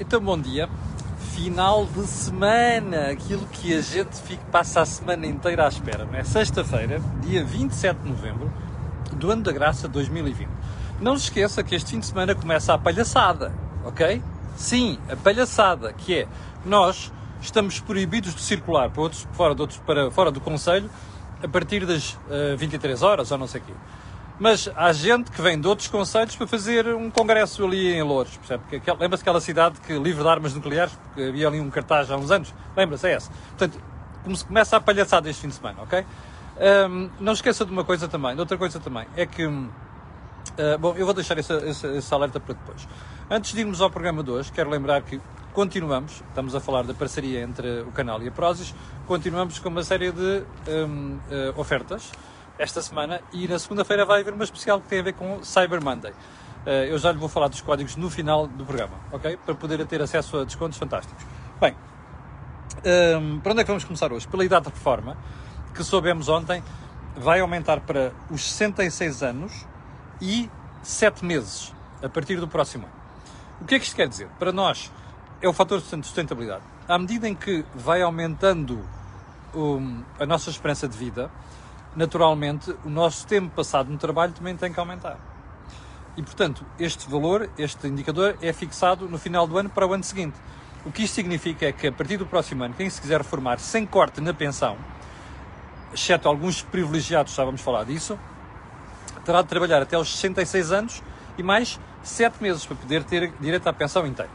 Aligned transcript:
Então, 0.00 0.20
bom 0.20 0.38
dia. 0.38 0.68
Final 1.34 1.84
de 1.86 2.06
semana, 2.06 3.10
aquilo 3.10 3.44
que 3.46 3.74
a 3.74 3.80
gente 3.80 4.14
fica, 4.22 4.44
passa 4.44 4.80
a 4.80 4.86
semana 4.86 5.26
inteira 5.26 5.64
à 5.64 5.68
espera, 5.68 6.08
é? 6.12 6.22
Sexta-feira, 6.22 7.00
dia 7.20 7.44
27 7.44 7.98
de 7.98 8.08
novembro 8.08 8.52
do 9.16 9.28
ano 9.28 9.42
da 9.42 9.50
graça 9.50 9.88
2020. 9.88 10.48
Não 11.00 11.16
se 11.16 11.24
esqueça 11.24 11.64
que 11.64 11.74
este 11.74 11.90
fim 11.90 11.98
de 11.98 12.06
semana 12.06 12.32
começa 12.32 12.72
a 12.72 12.78
palhaçada, 12.78 13.52
ok? 13.84 14.22
Sim, 14.56 15.00
a 15.10 15.16
palhaçada, 15.16 15.92
que 15.92 16.14
é 16.14 16.28
nós 16.64 17.12
estamos 17.40 17.80
proibidos 17.80 18.36
de 18.36 18.40
circular 18.40 18.90
para 18.90 19.02
outros, 19.02 19.26
fora, 19.32 19.52
de 19.52 19.60
outros, 19.60 19.80
para, 19.80 20.12
fora 20.12 20.30
do 20.30 20.40
Conselho 20.40 20.88
a 21.42 21.48
partir 21.48 21.84
das 21.84 22.12
uh, 22.12 22.56
23 22.56 23.02
horas 23.02 23.32
ou 23.32 23.38
não 23.38 23.48
sei 23.48 23.60
o 23.60 23.64
quê. 23.64 23.72
Mas 24.38 24.70
há 24.76 24.92
gente 24.92 25.32
que 25.32 25.42
vem 25.42 25.60
de 25.60 25.66
outros 25.66 25.88
conselhos 25.88 26.36
para 26.36 26.46
fazer 26.46 26.86
um 26.94 27.10
congresso 27.10 27.64
ali 27.64 27.92
em 27.92 28.02
Louros, 28.02 28.36
percebe? 28.36 28.62
Lembra-se 29.00 29.22
aquela 29.22 29.40
cidade 29.40 29.80
que 29.80 29.92
livre 29.98 30.22
de 30.22 30.28
armas 30.28 30.54
nucleares, 30.54 30.94
porque 30.94 31.22
havia 31.22 31.48
ali 31.48 31.60
um 31.60 31.68
cartaz 31.70 32.08
há 32.08 32.16
uns 32.16 32.30
anos? 32.30 32.54
Lembra-se? 32.76 33.08
É 33.08 33.12
essa. 33.14 33.30
Portanto, 33.48 33.80
como 34.22 34.36
se 34.36 34.44
começa 34.44 34.76
a 34.76 34.80
palhaçada 34.80 35.28
este 35.28 35.42
fim 35.42 35.48
de 35.48 35.54
semana, 35.54 35.82
ok? 35.82 36.04
Um, 36.88 37.10
não 37.18 37.32
esqueça 37.32 37.64
de 37.64 37.72
uma 37.72 37.84
coisa 37.84 38.06
também, 38.06 38.34
de 38.34 38.40
outra 38.40 38.56
coisa 38.56 38.78
também, 38.78 39.06
é 39.16 39.26
que. 39.26 39.44
Uh, 39.44 39.68
bom, 40.78 40.94
eu 40.96 41.04
vou 41.04 41.14
deixar 41.14 41.36
esse, 41.38 41.52
esse, 41.52 41.86
esse, 41.86 42.14
alerta 42.14 42.38
para 42.38 42.54
depois. 42.54 42.88
Antes 43.28 43.52
de 43.52 43.60
irmos 43.60 43.80
ao 43.80 43.90
programa 43.90 44.22
de 44.22 44.30
hoje, 44.30 44.52
quero 44.52 44.70
lembrar 44.70 45.02
que 45.02 45.20
continuamos, 45.52 46.22
estamos 46.28 46.54
a 46.54 46.60
falar 46.60 46.82
da 46.84 46.94
parceria 46.94 47.42
entre 47.42 47.80
o 47.80 47.90
canal 47.90 48.22
e 48.22 48.28
a 48.28 48.30
Prozis, 48.30 48.74
continuamos 49.06 49.58
com 49.58 49.68
uma 49.68 49.82
série 49.82 50.12
de 50.12 50.42
um, 50.68 51.18
uh, 51.30 51.60
ofertas 51.60 52.12
esta 52.58 52.82
semana 52.82 53.20
e 53.32 53.46
na 53.46 53.58
segunda-feira 53.58 54.04
vai 54.04 54.20
haver 54.20 54.34
uma 54.34 54.44
especial 54.44 54.80
que 54.80 54.88
tem 54.88 54.98
a 54.98 55.02
ver 55.02 55.12
com 55.14 55.42
Cyber 55.42 55.82
Monday. 55.82 56.12
Eh, 56.66 56.88
eu 56.90 56.98
já 56.98 57.12
lhe 57.12 57.18
vou 57.18 57.28
falar 57.28 57.48
dos 57.48 57.60
códigos 57.60 57.96
no 57.96 58.10
final 58.10 58.46
do 58.46 58.64
programa, 58.64 58.94
ok? 59.12 59.36
Para 59.38 59.54
poder 59.54 59.86
ter 59.86 60.02
acesso 60.02 60.38
a 60.38 60.44
descontos 60.44 60.76
fantásticos. 60.76 61.24
Bem, 61.60 61.74
um, 62.84 63.36
ehm, 63.36 63.40
para 63.40 63.52
onde 63.52 63.60
é 63.60 63.64
que 63.64 63.68
vamos 63.68 63.84
começar 63.84 64.12
hoje? 64.12 64.26
Pela 64.26 64.44
idade 64.44 64.66
de 64.66 64.72
reforma, 64.72 65.16
que 65.72 65.84
soubemos 65.84 66.28
ontem, 66.28 66.62
vai 67.16 67.40
aumentar 67.40 67.80
para 67.80 68.12
os 68.30 68.42
66 68.42 69.22
anos 69.22 69.66
e 70.20 70.50
7 70.82 71.24
meses, 71.24 71.72
a 72.02 72.08
partir 72.08 72.36
do 72.40 72.48
próximo 72.48 72.84
ano. 72.84 72.94
O 73.60 73.64
que 73.64 73.74
é 73.74 73.78
que 73.78 73.84
isto 73.84 73.96
quer 73.96 74.08
dizer? 74.08 74.28
Para 74.38 74.52
nós, 74.52 74.90
é 75.40 75.48
o 75.48 75.52
fator 75.52 75.80
de 75.80 75.86
sustentabilidade. 75.86 76.62
À 76.88 76.98
medida 76.98 77.28
em 77.28 77.34
que 77.34 77.64
vai 77.74 78.02
aumentando 78.02 78.84
um, 79.54 80.02
a 80.18 80.26
nossa 80.26 80.50
esperança 80.50 80.88
de 80.88 80.96
vida, 80.96 81.30
naturalmente, 81.96 82.74
o 82.84 82.88
nosso 82.88 83.26
tempo 83.26 83.54
passado 83.54 83.90
no 83.90 83.98
trabalho 83.98 84.32
também 84.32 84.56
tem 84.56 84.72
que 84.72 84.78
aumentar. 84.78 85.18
E, 86.16 86.22
portanto, 86.22 86.64
este 86.78 87.08
valor, 87.08 87.48
este 87.56 87.86
indicador, 87.86 88.36
é 88.42 88.52
fixado 88.52 89.08
no 89.08 89.18
final 89.18 89.46
do 89.46 89.56
ano 89.56 89.70
para 89.70 89.86
o 89.86 89.92
ano 89.92 90.02
seguinte. 90.02 90.36
O 90.84 90.90
que 90.90 91.04
isto 91.04 91.14
significa 91.14 91.66
é 91.66 91.72
que, 91.72 91.86
a 91.86 91.92
partir 91.92 92.16
do 92.16 92.26
próximo 92.26 92.64
ano, 92.64 92.74
quem 92.74 92.88
se 92.90 93.00
quiser 93.00 93.18
reformar 93.18 93.58
sem 93.58 93.86
corte 93.86 94.20
na 94.20 94.34
pensão, 94.34 94.76
exceto 95.92 96.28
alguns 96.28 96.62
privilegiados, 96.62 97.34
já 97.34 97.44
vamos 97.44 97.60
falar 97.60 97.84
disso, 97.84 98.18
terá 99.24 99.42
de 99.42 99.48
trabalhar 99.48 99.82
até 99.82 99.96
aos 99.96 100.10
66 100.16 100.72
anos 100.72 101.02
e 101.36 101.42
mais 101.42 101.78
7 102.02 102.42
meses 102.42 102.64
para 102.64 102.76
poder 102.76 103.04
ter 103.04 103.32
direito 103.40 103.68
à 103.68 103.72
pensão 103.72 104.06
inteira. 104.06 104.30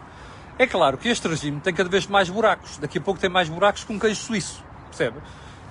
É 0.57 0.67
claro 0.67 0.97
que 0.97 1.09
este 1.09 1.27
regime 1.27 1.59
tem 1.59 1.73
cada 1.73 1.89
vez 1.89 2.05
mais 2.05 2.29
buracos. 2.29 2.77
Daqui 2.77 2.99
a 2.99 3.01
pouco 3.01 3.19
tem 3.19 3.29
mais 3.29 3.49
buracos 3.49 3.83
que 3.83 3.91
um 3.91 3.97
queijo 3.97 4.21
suíço, 4.21 4.63
percebe? 4.89 5.17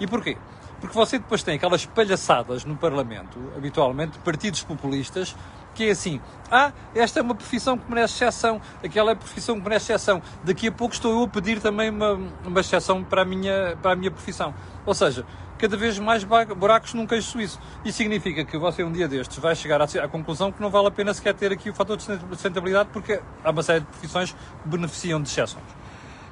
E 0.01 0.07
porquê? 0.07 0.37
Porque 0.83 0.97
você 0.97 1.17
depois 1.17 1.45
tem 1.45 1.55
aquelas 1.55 1.87
palhaçadas 1.87 2.65
no 2.65 2.77
Parlamento, 2.77 3.39
habitualmente, 3.57 4.19
partidos 4.19 4.65
populistas, 4.65 5.37
que 5.77 5.85
é 5.85 5.91
assim, 5.93 6.21
ah, 6.51 6.73
esta 6.93 7.21
é 7.21 7.23
uma 7.23 7.37
profissão 7.37 7.79
que 7.79 7.89
merece 7.89 8.15
exceção, 8.15 8.61
aquela 8.83 9.13
é 9.13 9.15
profissão 9.15 9.55
que 9.55 9.63
merece 9.63 9.93
exceção, 9.93 10.21
daqui 10.43 10.67
a 10.67 10.73
pouco 10.73 10.93
estou 10.93 11.13
eu 11.13 11.23
a 11.23 11.29
pedir 11.29 11.61
também 11.61 11.89
uma, 11.89 12.19
uma 12.45 12.61
exceção 12.61 13.05
para 13.05 13.23
a, 13.23 13.25
minha, 13.25 13.79
para 13.81 13.93
a 13.93 13.97
minha 13.97 14.11
profissão. 14.11 14.53
Ou 14.85 14.93
seja, 14.93 15.25
cada 15.57 15.77
vez 15.77 16.01
mais 16.01 16.25
buracos 16.25 16.95
num 16.95 17.07
queijo 17.07 17.29
suíço. 17.29 17.61
Isso 17.85 17.99
significa 17.99 18.45
que 18.45 18.59
você 18.59 18.83
um 18.83 18.91
dia 18.91 19.07
destes 19.07 19.39
vai 19.39 19.55
chegar 19.55 19.81
à, 19.81 19.85
à 19.85 20.09
conclusão 20.09 20.51
que 20.51 20.61
não 20.61 20.69
vale 20.69 20.89
a 20.89 20.91
pena 20.91 21.15
sequer 21.15 21.33
ter 21.33 21.53
aqui 21.53 21.71
o 21.71 21.75
fator 21.75 21.97
de 21.97 22.03
sustentabilidade 22.03 22.89
porque 22.93 23.21
há 23.45 23.51
uma 23.53 23.63
série 23.63 23.81
de 23.81 23.87
profissões 23.87 24.33
que 24.33 24.69
beneficiam 24.69 25.23
de 25.23 25.29
exceções. 25.29 25.65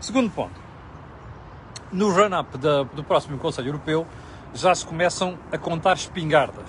Segundo 0.01 0.29
ponto, 0.29 0.61
no 1.93 2.11
run-up 2.11 2.59
do 2.59 3.05
próximo 3.05 3.39
Conselho 3.39 3.69
Europeu, 3.69 4.07
já 4.55 4.75
se 4.75 4.85
começam 4.85 5.39
a 5.53 5.59
contar 5.59 5.95
espingardas. 5.95 6.69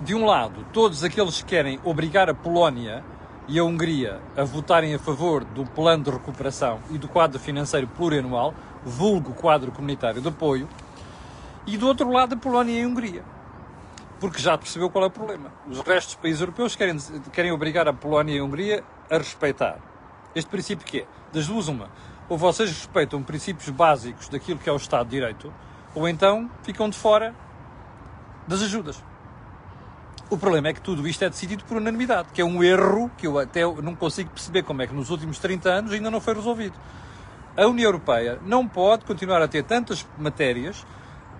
De 0.00 0.14
um 0.14 0.24
lado, 0.24 0.66
todos 0.72 1.02
aqueles 1.04 1.42
que 1.42 1.48
querem 1.48 1.80
obrigar 1.84 2.28
a 2.28 2.34
Polónia 2.34 3.04
e 3.46 3.58
a 3.58 3.64
Hungria 3.64 4.20
a 4.36 4.44
votarem 4.44 4.94
a 4.94 4.98
favor 4.98 5.44
do 5.44 5.64
plano 5.64 6.04
de 6.04 6.10
recuperação 6.10 6.80
e 6.90 6.98
do 6.98 7.08
quadro 7.08 7.38
financeiro 7.38 7.86
plurianual, 7.86 8.54
vulgo 8.84 9.32
quadro 9.32 9.72
comunitário 9.72 10.20
de 10.20 10.28
apoio, 10.28 10.68
e 11.66 11.76
do 11.76 11.86
outro 11.86 12.10
lado, 12.10 12.34
a 12.34 12.38
Polónia 12.38 12.80
e 12.80 12.82
a 12.82 12.86
Hungria. 12.86 13.22
Porque 14.20 14.40
já 14.40 14.56
percebeu 14.58 14.90
qual 14.90 15.04
é 15.04 15.06
o 15.08 15.10
problema. 15.10 15.52
Os 15.68 15.80
restos 15.80 16.14
dos 16.14 16.22
países 16.22 16.40
europeus 16.40 16.74
querem, 16.74 16.96
querem 17.32 17.52
obrigar 17.52 17.86
a 17.86 17.92
Polónia 17.92 18.36
e 18.36 18.38
a 18.38 18.44
Hungria 18.44 18.84
a 19.10 19.18
respeitar. 19.18 19.78
Este 20.34 20.50
princípio 20.50 20.84
que 20.84 21.00
é? 21.00 21.06
Das 21.32 21.46
duas, 21.46 21.68
uma. 21.68 21.88
Ou 22.28 22.36
vocês 22.36 22.70
respeitam 22.70 23.22
princípios 23.22 23.68
básicos 23.70 24.28
daquilo 24.28 24.58
que 24.58 24.68
é 24.68 24.72
o 24.72 24.76
Estado 24.76 25.04
de 25.04 25.10
Direito, 25.12 25.52
ou 25.94 26.08
então 26.08 26.50
ficam 26.62 26.88
de 26.88 26.96
fora 26.96 27.34
das 28.46 28.62
ajudas. 28.62 29.02
O 30.30 30.36
problema 30.36 30.68
é 30.68 30.72
que 30.74 30.80
tudo 30.80 31.08
isto 31.08 31.24
é 31.24 31.30
decidido 31.30 31.64
por 31.64 31.78
unanimidade, 31.78 32.28
que 32.34 32.40
é 32.40 32.44
um 32.44 32.62
erro 32.62 33.10
que 33.16 33.26
eu 33.26 33.38
até 33.38 33.62
não 33.62 33.94
consigo 33.94 34.30
perceber 34.30 34.62
como 34.62 34.82
é 34.82 34.86
que 34.86 34.94
nos 34.94 35.08
últimos 35.08 35.38
30 35.38 35.68
anos 35.70 35.92
ainda 35.92 36.10
não 36.10 36.20
foi 36.20 36.34
resolvido. 36.34 36.74
A 37.56 37.66
União 37.66 37.88
Europeia 37.88 38.38
não 38.44 38.68
pode 38.68 39.04
continuar 39.04 39.40
a 39.40 39.48
ter 39.48 39.64
tantas 39.64 40.06
matérias 40.18 40.86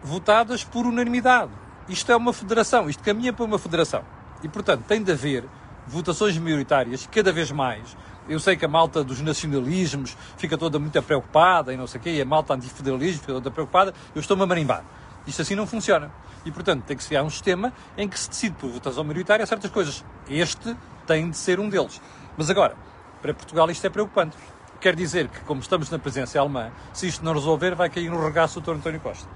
votadas 0.02 0.64
por 0.64 0.86
unanimidade. 0.86 1.50
Isto 1.88 2.12
é 2.12 2.16
uma 2.16 2.32
federação, 2.32 2.88
isto 2.88 3.02
caminha 3.02 3.32
para 3.32 3.44
uma 3.44 3.58
federação. 3.58 4.02
E, 4.42 4.48
portanto, 4.48 4.84
tem 4.86 5.02
de 5.02 5.12
haver 5.12 5.44
votações 5.88 6.36
maioritárias 6.38 7.08
cada 7.10 7.32
vez 7.32 7.50
mais 7.50 7.96
eu 8.28 8.38
sei 8.38 8.56
que 8.56 8.64
a 8.64 8.68
malta 8.68 9.02
dos 9.02 9.22
nacionalismos 9.22 10.14
fica 10.36 10.58
toda 10.58 10.78
muito 10.78 11.02
preocupada 11.02 11.72
e 11.72 11.76
não 11.78 11.86
sei 11.86 11.98
o 11.98 12.02
quê, 12.02 12.10
e 12.10 12.20
a 12.20 12.26
malta 12.26 12.52
antifederalismo 12.52 13.20
fica 13.20 13.32
toda 13.32 13.50
preocupada, 13.50 13.94
eu 14.14 14.20
estou-me 14.20 14.42
a 14.42 14.46
marimbar. 14.46 14.84
Isto 15.26 15.42
assim 15.42 15.54
não 15.54 15.66
funciona. 15.66 16.10
E, 16.44 16.52
portanto, 16.52 16.84
tem 16.84 16.96
que 16.96 17.02
se 17.02 17.08
criar 17.08 17.22
um 17.22 17.30
sistema 17.30 17.72
em 17.96 18.06
que 18.06 18.18
se 18.18 18.28
decide 18.28 18.54
por 18.56 18.70
votação 18.70 19.02
maioritária 19.02 19.44
certas 19.46 19.70
coisas. 19.70 20.04
Este 20.28 20.76
tem 21.06 21.30
de 21.30 21.36
ser 21.36 21.58
um 21.58 21.68
deles. 21.68 22.00
Mas 22.36 22.50
agora, 22.50 22.76
para 23.20 23.32
Portugal 23.32 23.70
isto 23.70 23.86
é 23.86 23.90
preocupante. 23.90 24.36
Quer 24.80 24.94
dizer 24.94 25.28
que, 25.28 25.40
como 25.40 25.60
estamos 25.60 25.90
na 25.90 25.98
presença 25.98 26.38
alemã, 26.38 26.70
se 26.92 27.08
isto 27.08 27.24
não 27.24 27.32
resolver, 27.32 27.74
vai 27.74 27.88
cair 27.88 28.10
no 28.10 28.22
regaço 28.22 28.58
o 28.58 28.62
Dr. 28.62 28.72
António 28.72 29.00
Costa. 29.00 29.28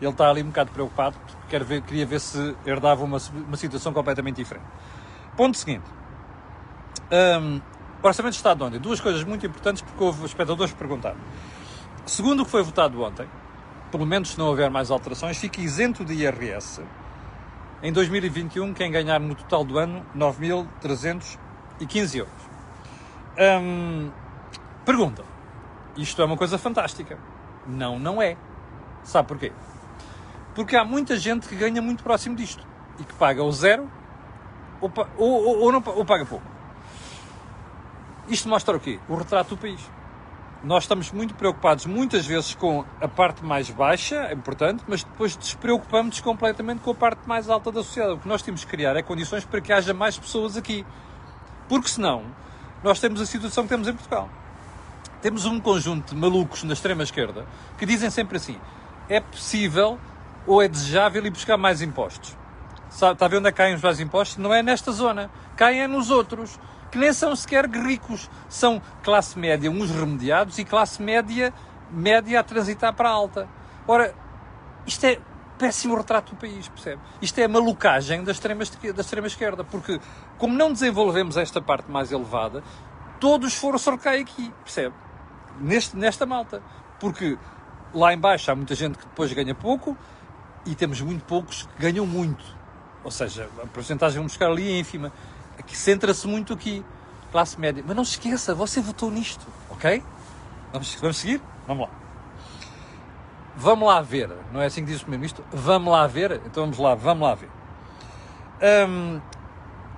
Ele 0.00 0.10
está 0.10 0.30
ali 0.30 0.42
um 0.42 0.46
bocado 0.46 0.70
preocupado, 0.70 1.16
porque 1.18 1.36
quer 1.48 1.64
ver, 1.64 1.82
queria 1.82 2.06
ver 2.06 2.20
se 2.20 2.54
herdava 2.64 3.04
uma, 3.04 3.18
uma 3.46 3.56
situação 3.56 3.92
completamente 3.92 4.36
diferente. 4.36 4.66
Ponto 5.36 5.56
seguinte. 5.56 5.84
Um, 7.12 7.60
Orçamento 8.02 8.32
de 8.32 8.36
Estado 8.36 8.58
de 8.58 8.64
ontem. 8.64 8.80
Duas 8.80 9.00
coisas 9.00 9.22
muito 9.24 9.46
importantes 9.46 9.82
porque 9.82 10.02
houve 10.02 10.24
espectadores 10.24 10.72
que 10.72 10.78
perguntaram. 10.78 11.18
Segundo 12.06 12.42
o 12.42 12.44
que 12.44 12.50
foi 12.50 12.62
votado 12.62 13.02
ontem, 13.02 13.28
pelo 13.90 14.06
menos 14.06 14.30
se 14.30 14.38
não 14.38 14.46
houver 14.46 14.70
mais 14.70 14.90
alterações, 14.90 15.38
fica 15.38 15.60
isento 15.60 16.04
de 16.04 16.14
IRS 16.14 16.82
em 17.82 17.92
2021 17.92 18.72
quem 18.72 18.90
ganhar 18.90 19.20
no 19.20 19.34
total 19.34 19.64
do 19.64 19.78
ano 19.78 20.04
9.315 20.16 22.16
euros. 22.16 22.32
Pergunta. 24.84 25.24
Isto 25.96 26.22
é 26.22 26.24
uma 26.24 26.36
coisa 26.36 26.58
fantástica. 26.58 27.18
Não, 27.66 27.98
não 27.98 28.22
é. 28.22 28.36
Sabe 29.02 29.28
porquê? 29.28 29.52
Porque 30.54 30.76
há 30.76 30.84
muita 30.84 31.18
gente 31.18 31.48
que 31.48 31.56
ganha 31.56 31.82
muito 31.82 32.02
próximo 32.02 32.36
disto 32.36 32.66
e 32.98 33.04
que 33.04 33.12
paga 33.14 33.42
o 33.42 33.52
zero 33.52 33.90
ou, 34.80 34.92
ou, 35.16 35.58
ou, 35.62 35.72
não, 35.72 35.82
ou 35.84 36.04
paga 36.04 36.24
pouco. 36.24 36.44
Isto 38.28 38.48
mostra 38.48 38.76
o 38.76 38.80
quê? 38.80 38.98
O 39.08 39.14
retrato 39.14 39.50
do 39.50 39.56
país. 39.56 39.80
Nós 40.64 40.84
estamos 40.84 41.12
muito 41.12 41.34
preocupados 41.34 41.86
muitas 41.86 42.26
vezes 42.26 42.54
com 42.54 42.84
a 43.00 43.06
parte 43.06 43.44
mais 43.44 43.70
baixa, 43.70 44.16
é 44.16 44.32
importante, 44.32 44.82
mas 44.88 45.04
depois 45.04 45.36
despreocupamos 45.36 46.20
completamente 46.20 46.80
com 46.80 46.90
a 46.90 46.94
parte 46.94 47.20
mais 47.28 47.48
alta 47.48 47.70
da 47.70 47.82
sociedade. 47.82 48.14
O 48.14 48.18
que 48.18 48.26
nós 48.26 48.42
temos 48.42 48.64
que 48.64 48.70
criar 48.70 48.96
é 48.96 49.02
condições 49.02 49.44
para 49.44 49.60
que 49.60 49.72
haja 49.72 49.94
mais 49.94 50.18
pessoas 50.18 50.56
aqui. 50.56 50.84
Porque 51.68 51.88
senão, 51.88 52.24
nós 52.82 52.98
temos 52.98 53.20
a 53.20 53.26
situação 53.26 53.64
que 53.64 53.68
temos 53.68 53.86
em 53.86 53.92
Portugal. 53.92 54.28
Temos 55.22 55.44
um 55.44 55.60
conjunto 55.60 56.14
de 56.14 56.20
malucos 56.20 56.62
na 56.64 56.72
extrema-esquerda 56.72 57.46
que 57.78 57.86
dizem 57.86 58.10
sempre 58.10 58.36
assim: 58.36 58.58
é 59.08 59.20
possível 59.20 59.98
ou 60.46 60.62
é 60.62 60.68
desejável 60.68 61.24
ir 61.24 61.30
buscar 61.30 61.56
mais 61.56 61.82
impostos. 61.82 62.36
Está 62.96 63.26
a 63.26 63.28
ver 63.28 63.36
onde 63.36 63.48
é 63.48 63.52
que 63.52 63.58
caem 63.58 63.74
os 63.74 63.82
mais 63.82 64.00
impostos? 64.00 64.38
Não 64.38 64.54
é 64.54 64.62
nesta 64.62 64.90
zona, 64.90 65.30
caem 65.54 65.82
é 65.82 65.86
nos 65.86 66.10
outros 66.10 66.58
que 66.90 66.96
nem 66.96 67.12
são 67.12 67.36
sequer 67.36 67.68
ricos. 67.68 68.30
São 68.48 68.80
classe 69.02 69.38
média, 69.38 69.70
uns 69.70 69.90
remediados, 69.90 70.58
e 70.58 70.64
classe 70.64 71.02
média, 71.02 71.52
média 71.90 72.40
a 72.40 72.42
transitar 72.42 72.94
para 72.94 73.10
a 73.10 73.12
alta. 73.12 73.46
Ora, 73.86 74.14
isto 74.86 75.04
é 75.04 75.18
péssimo 75.58 75.94
retrato 75.94 76.34
do 76.34 76.40
país, 76.40 76.68
percebe? 76.68 77.02
Isto 77.20 77.38
é 77.38 77.44
a 77.44 77.48
malucagem 77.48 78.24
da 78.24 78.32
extrema, 78.32 78.62
da 78.64 79.00
extrema 79.02 79.26
esquerda, 79.26 79.62
porque 79.62 80.00
como 80.38 80.54
não 80.54 80.72
desenvolvemos 80.72 81.36
esta 81.36 81.60
parte 81.60 81.90
mais 81.90 82.10
elevada, 82.10 82.62
todos 83.20 83.54
foram 83.54 83.78
sorcar 83.78 84.14
aqui, 84.14 84.50
percebe? 84.64 84.94
Neste, 85.60 85.94
nesta 85.94 86.24
malta. 86.24 86.62
Porque 86.98 87.36
lá 87.92 88.14
embaixo 88.14 88.50
há 88.50 88.54
muita 88.54 88.74
gente 88.74 88.96
que 88.96 89.04
depois 89.04 89.30
ganha 89.34 89.54
pouco 89.54 89.94
e 90.64 90.74
temos 90.74 91.02
muito 91.02 91.24
poucos 91.26 91.68
que 91.76 91.82
ganham 91.82 92.06
muito. 92.06 92.55
Ou 93.06 93.10
seja, 93.12 93.48
a 93.62 93.66
porcentagem 93.68 94.16
vamos 94.16 94.32
buscar 94.32 94.50
ali 94.50 94.68
é 94.68 94.80
ínfima. 94.80 95.12
Aqui 95.56 95.76
centra-se 95.76 96.26
muito 96.26 96.52
aqui. 96.52 96.84
Classe 97.30 97.58
média. 97.58 97.84
Mas 97.86 97.94
não 97.94 98.04
se 98.04 98.12
esqueça, 98.12 98.52
você 98.52 98.80
votou 98.80 99.12
nisto, 99.12 99.46
ok? 99.70 100.02
Vamos, 100.72 100.92
vamos 100.96 101.16
seguir? 101.16 101.40
Vamos 101.68 101.86
lá. 101.86 101.94
Vamos 103.54 103.86
lá 103.86 104.02
ver. 104.02 104.28
Não 104.52 104.60
é 104.60 104.66
assim 104.66 104.84
que 104.84 104.90
diz 104.90 104.96
o 104.96 105.02
Primeiro-Ministro? 105.02 105.44
Vamos 105.52 105.92
lá 105.92 106.04
ver? 106.08 106.40
Então 106.46 106.64
vamos 106.64 106.78
lá, 106.78 106.96
vamos 106.96 107.28
lá 107.28 107.36
ver. 107.36 107.48
Hum, 108.88 109.20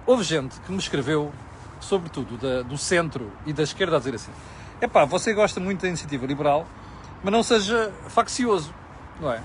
houve 0.04 0.22
gente 0.22 0.60
que 0.60 0.70
me 0.70 0.76
escreveu, 0.76 1.32
sobretudo 1.80 2.36
da, 2.36 2.60
do 2.60 2.76
centro 2.76 3.32
e 3.46 3.54
da 3.54 3.62
esquerda, 3.62 3.96
a 3.96 3.98
dizer 3.98 4.16
assim: 4.16 4.32
epá, 4.82 5.06
você 5.06 5.32
gosta 5.32 5.58
muito 5.58 5.80
da 5.80 5.88
iniciativa 5.88 6.26
liberal, 6.26 6.66
mas 7.22 7.32
não 7.32 7.42
seja 7.42 7.90
faccioso, 8.08 8.74
não 9.18 9.32
é? 9.32 9.40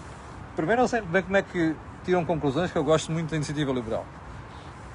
Primeiro, 0.53 0.81
não 0.81 0.87
sei 0.89 0.99
bem 0.99 1.23
como 1.23 1.37
é 1.37 1.41
que 1.41 1.73
tiram 2.03 2.23
conclusões 2.25 2.71
que 2.71 2.77
eu 2.77 2.83
gosto 2.83 3.11
muito 3.11 3.29
da 3.29 3.35
iniciativa 3.35 3.71
liberal. 3.71 4.05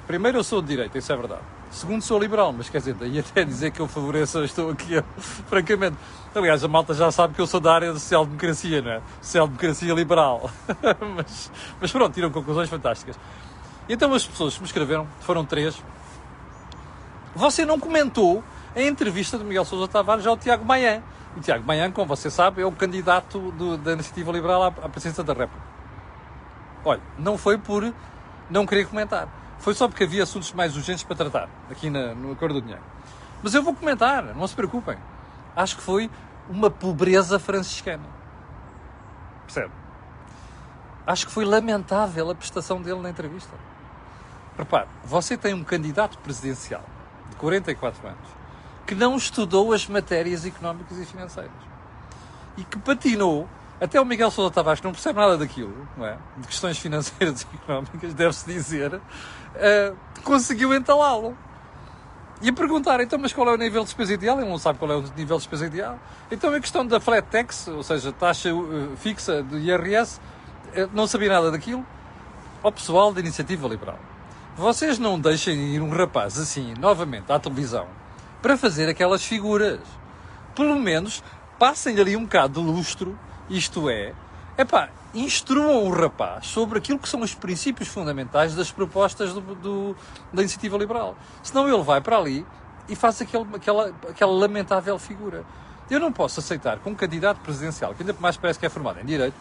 Primeiro, 0.07 0.39
eu 0.39 0.43
sou 0.43 0.61
de 0.61 0.69
direita, 0.69 0.97
isso 0.97 1.13
é 1.13 1.15
verdade. 1.15 1.41
Segundo, 1.69 2.01
sou 2.01 2.19
liberal, 2.19 2.51
mas 2.51 2.67
quer 2.67 2.79
dizer, 2.79 2.95
daí 2.95 3.19
até 3.19 3.43
dizer 3.43 3.71
que 3.71 3.79
eu 3.79 3.87
favoreço, 3.87 4.43
estou 4.43 4.71
aqui, 4.71 4.93
eu, 4.93 5.03
francamente. 5.47 5.97
Aliás, 6.33 6.63
a 6.63 6.67
malta 6.67 6.93
já 6.93 7.11
sabe 7.11 7.35
que 7.35 7.41
eu 7.41 7.45
sou 7.45 7.59
da 7.59 7.73
área 7.73 7.93
da 7.93 7.99
social-democracia, 7.99 8.81
não 8.81 8.91
é? 8.91 9.01
Social-democracia 9.21 9.93
liberal. 9.93 10.49
mas, 11.15 11.51
mas 11.79 11.91
pronto, 11.91 12.13
tiram 12.13 12.31
conclusões 12.31 12.69
fantásticas. 12.69 13.19
Então, 13.87 14.13
as 14.13 14.25
pessoas 14.25 14.55
que 14.55 14.61
me 14.61 14.65
escreveram, 14.65 15.07
foram 15.21 15.45
três, 15.45 15.79
você 17.35 17.63
não 17.63 17.79
comentou 17.79 18.43
a 18.75 18.81
entrevista 18.81 19.37
do 19.37 19.45
Miguel 19.45 19.65
Sousa 19.65 19.87
Tavares 19.87 20.25
ao 20.25 20.37
Tiago 20.37 20.65
Maia. 20.65 21.03
O 21.37 21.39
Tiago 21.39 21.63
Maia, 21.65 21.91
como 21.91 22.07
você 22.07 22.31
sabe, 22.31 22.63
é 22.63 22.65
o 22.65 22.71
candidato 22.71 23.51
do, 23.51 23.77
da 23.77 23.93
Iniciativa 23.93 24.31
Liberal 24.31 24.63
à, 24.63 24.67
à 24.67 24.89
presidência 24.89 25.23
da 25.23 25.33
República. 25.33 25.68
Olha, 26.83 27.01
não 27.17 27.37
foi 27.37 27.57
por 27.57 27.93
não 28.49 28.65
querer 28.65 28.87
comentar. 28.87 29.27
Foi 29.59 29.73
só 29.73 29.87
porque 29.87 30.05
havia 30.05 30.23
assuntos 30.23 30.53
mais 30.53 30.75
urgentes 30.75 31.03
para 31.03 31.15
tratar, 31.15 31.49
aqui 31.69 31.89
na, 31.89 32.15
no 32.15 32.31
Acordo 32.31 32.55
do 32.55 32.61
Dinheiro. 32.61 32.83
Mas 33.43 33.53
eu 33.53 33.61
vou 33.61 33.73
comentar, 33.73 34.23
não 34.35 34.47
se 34.47 34.55
preocupem. 34.55 34.97
Acho 35.55 35.75
que 35.77 35.81
foi 35.81 36.09
uma 36.49 36.69
pobreza 36.69 37.37
franciscana. 37.37 38.03
Percebe? 39.45 39.71
Acho 41.05 41.27
que 41.27 41.33
foi 41.33 41.43
lamentável 41.43 42.29
a 42.29 42.35
prestação 42.35 42.81
dele 42.81 42.99
na 42.99 43.09
entrevista. 43.09 43.53
Repare, 44.57 44.87
você 45.03 45.37
tem 45.37 45.53
um 45.53 45.63
candidato 45.63 46.17
presidencial 46.19 46.83
de 47.29 47.35
44 47.37 48.07
anos 48.07 48.39
que 48.85 48.95
não 48.95 49.15
estudou 49.15 49.71
as 49.71 49.87
matérias 49.87 50.45
económicas 50.45 50.97
e 50.97 51.05
financeiras 51.05 51.51
e 52.57 52.63
que 52.63 52.77
patinou. 52.79 53.47
Até 53.81 53.99
o 53.99 54.05
Miguel 54.05 54.29
Sousa 54.29 54.53
Tavares, 54.53 54.81
que 54.81 54.85
não 54.85 54.91
percebe 54.91 55.17
nada 55.17 55.37
daquilo, 55.37 55.87
não 55.95 56.05
é? 56.05 56.17
de 56.37 56.47
questões 56.47 56.77
financeiras 56.77 57.47
e 57.51 57.55
económicas, 57.55 58.13
deve-se 58.13 58.45
dizer, 58.45 58.95
uh, 58.95 60.21
conseguiu 60.23 60.73
entalá-lo. 60.73 61.37
E 62.41 62.53
perguntar, 62.53 63.01
então, 63.01 63.19
mas 63.19 63.33
qual 63.33 63.49
é 63.49 63.53
o 63.53 63.57
nível 63.57 63.81
de 63.81 63.87
despesa 63.87 64.13
ideal? 64.13 64.39
Ele 64.39 64.49
não 64.49 64.57
sabe 64.57 64.79
qual 64.79 64.89
é 64.91 64.95
o 64.95 65.01
nível 65.01 65.35
de 65.37 65.43
despesa 65.43 65.65
ideal. 65.65 65.99
Então, 66.31 66.53
a 66.53 66.59
questão 66.59 66.87
da 66.87 66.97
flat 66.97 67.27
tax, 67.29 67.67
ou 67.67 67.83
seja, 67.83 68.13
taxa 68.13 68.53
uh, 68.53 68.95
fixa 68.95 69.43
do 69.43 69.57
IRS, 69.59 70.17
uh, 70.17 70.21
eh, 70.73 70.89
não 70.93 71.05
sabia 71.05 71.29
nada 71.29 71.51
daquilo. 71.51 71.85
Ao 72.63 72.71
pessoal 72.71 73.13
da 73.13 73.19
Iniciativa 73.19 73.67
Liberal. 73.67 73.99
Vocês 74.55 74.99
não 74.99 75.19
deixem 75.19 75.75
ir 75.75 75.81
um 75.81 75.89
rapaz 75.89 76.37
assim, 76.37 76.73
novamente, 76.79 77.31
à 77.31 77.39
televisão, 77.39 77.87
para 78.41 78.57
fazer 78.57 78.89
aquelas 78.89 79.23
figuras. 79.23 79.79
Pelo 80.55 80.77
menos 80.79 81.23
passem 81.57 81.97
ali 81.99 82.15
um 82.15 82.23
bocado 82.23 82.61
de 82.61 82.67
lustro, 82.67 83.17
isto 83.49 83.89
é, 83.89 84.13
epá, 84.57 84.89
instruam 85.13 85.85
o 85.85 85.89
rapaz 85.91 86.47
sobre 86.47 86.77
aquilo 86.77 86.99
que 86.99 87.09
são 87.09 87.21
os 87.21 87.33
princípios 87.33 87.89
fundamentais 87.89 88.55
das 88.55 88.71
propostas 88.71 89.33
do, 89.33 89.41
do, 89.41 89.95
da 90.31 90.41
iniciativa 90.41 90.77
liberal. 90.77 91.15
Senão 91.41 91.67
ele 91.67 91.81
vai 91.83 91.99
para 91.99 92.17
ali 92.17 92.45
e 92.87 92.95
faz 92.95 93.21
aquele, 93.21 93.45
aquela, 93.55 93.93
aquela 94.07 94.31
lamentável 94.31 94.97
figura. 94.99 95.43
Eu 95.89 95.99
não 95.99 96.11
posso 96.11 96.39
aceitar 96.39 96.77
que 96.77 96.87
um 96.87 96.93
candidato 96.93 97.39
presidencial, 97.39 97.95
que 97.95 98.03
ainda 98.03 98.15
mais 98.19 98.37
parece 98.37 98.59
que 98.59 98.65
é 98.65 98.69
formado 98.69 98.99
em 98.99 99.05
Direito, 99.05 99.35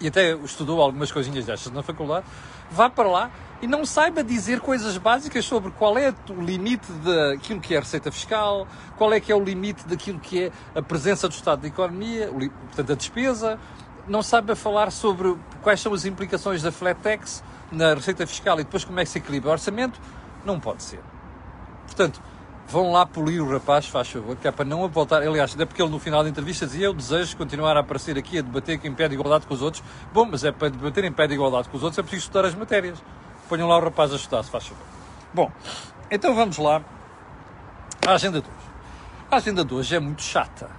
e 0.00 0.08
até 0.08 0.32
estudou 0.32 0.80
algumas 0.80 1.12
coisinhas 1.12 1.44
destas 1.44 1.72
na 1.72 1.82
faculdade, 1.82 2.26
vá 2.70 2.88
para 2.88 3.08
lá 3.08 3.30
e 3.62 3.66
não 3.66 3.84
saiba 3.84 4.24
dizer 4.24 4.60
coisas 4.60 4.96
básicas 4.96 5.44
sobre 5.44 5.70
qual 5.72 5.98
é 5.98 6.14
o 6.28 6.40
limite 6.40 6.90
daquilo 6.92 7.60
que 7.60 7.74
é 7.74 7.78
a 7.78 7.80
receita 7.80 8.10
fiscal, 8.10 8.66
qual 8.96 9.12
é 9.12 9.20
que 9.20 9.30
é 9.30 9.34
o 9.34 9.42
limite 9.42 9.86
daquilo 9.86 10.18
que 10.18 10.44
é 10.44 10.52
a 10.74 10.82
presença 10.82 11.28
do 11.28 11.32
Estado 11.32 11.62
da 11.62 11.68
economia, 11.68 12.28
portanto 12.28 12.92
a 12.92 12.94
despesa, 12.94 13.58
não 14.08 14.22
saiba 14.22 14.56
falar 14.56 14.90
sobre 14.90 15.36
quais 15.62 15.80
são 15.80 15.92
as 15.92 16.04
implicações 16.04 16.62
da 16.62 16.72
flat 16.72 16.98
tax 17.00 17.44
na 17.70 17.94
receita 17.94 18.26
fiscal 18.26 18.58
e 18.58 18.64
depois 18.64 18.84
como 18.84 18.98
é 18.98 19.04
que 19.04 19.10
se 19.10 19.18
equilibra 19.18 19.50
o 19.50 19.52
orçamento, 19.52 20.00
não 20.44 20.58
pode 20.58 20.82
ser. 20.82 21.00
Portanto, 21.86 22.20
vão 22.66 22.92
lá 22.92 23.04
polir 23.04 23.42
o 23.42 23.50
rapaz, 23.50 23.86
faz 23.86 24.08
favor, 24.08 24.36
que 24.36 24.48
é 24.48 24.50
para 24.50 24.64
não 24.64 24.88
voltar. 24.88 25.22
Aliás, 25.22 25.54
até 25.54 25.66
porque 25.66 25.82
ele 25.82 25.90
no 25.90 25.98
final 25.98 26.22
da 26.22 26.28
entrevista 26.28 26.66
dizia: 26.66 26.86
Eu 26.86 26.94
desejo 26.94 27.36
continuar 27.36 27.76
a 27.76 27.80
aparecer 27.80 28.16
aqui 28.16 28.38
a 28.38 28.42
debater 28.42 28.78
pé 28.94 29.08
de 29.08 29.14
igualdade 29.14 29.46
com 29.46 29.54
os 29.54 29.60
outros. 29.62 29.82
Bom, 30.12 30.24
mas 30.24 30.44
é 30.44 30.52
para 30.52 30.68
debater 30.68 31.04
em 31.04 31.12
pé 31.12 31.26
de 31.26 31.34
igualdade 31.34 31.68
com 31.68 31.76
os 31.76 31.82
outros 31.82 31.98
é 31.98 32.02
preciso 32.02 32.22
estudar 32.22 32.46
as 32.46 32.54
matérias. 32.54 33.02
Ponham 33.50 33.66
lá 33.66 33.78
o 33.78 33.80
rapaz 33.80 34.12
a 34.12 34.14
estudar, 34.14 34.44
se 34.44 34.50
faz 34.50 34.68
favor. 34.68 34.86
Bom, 35.34 35.50
então 36.08 36.36
vamos 36.36 36.56
lá 36.56 36.80
à 38.06 38.12
agenda 38.12 38.40
de 38.40 38.46
hoje. 38.46 38.70
A 39.28 39.36
agenda 39.38 39.64
de 39.64 39.74
hoje 39.74 39.96
é 39.96 39.98
muito 39.98 40.22
chata. 40.22 40.70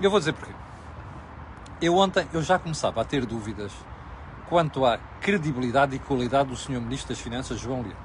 Eu 0.00 0.08
vou 0.12 0.20
dizer 0.20 0.32
porquê. 0.32 0.54
Eu 1.82 1.96
ontem 1.96 2.24
eu 2.32 2.40
já 2.40 2.56
começava 2.56 3.00
a 3.00 3.04
ter 3.04 3.26
dúvidas 3.26 3.72
quanto 4.48 4.86
à 4.86 4.98
credibilidade 5.20 5.96
e 5.96 5.98
qualidade 5.98 6.50
do 6.50 6.56
Sr. 6.56 6.80
Ministro 6.80 7.08
das 7.08 7.20
Finanças, 7.20 7.58
João 7.58 7.82
Leão. 7.82 7.96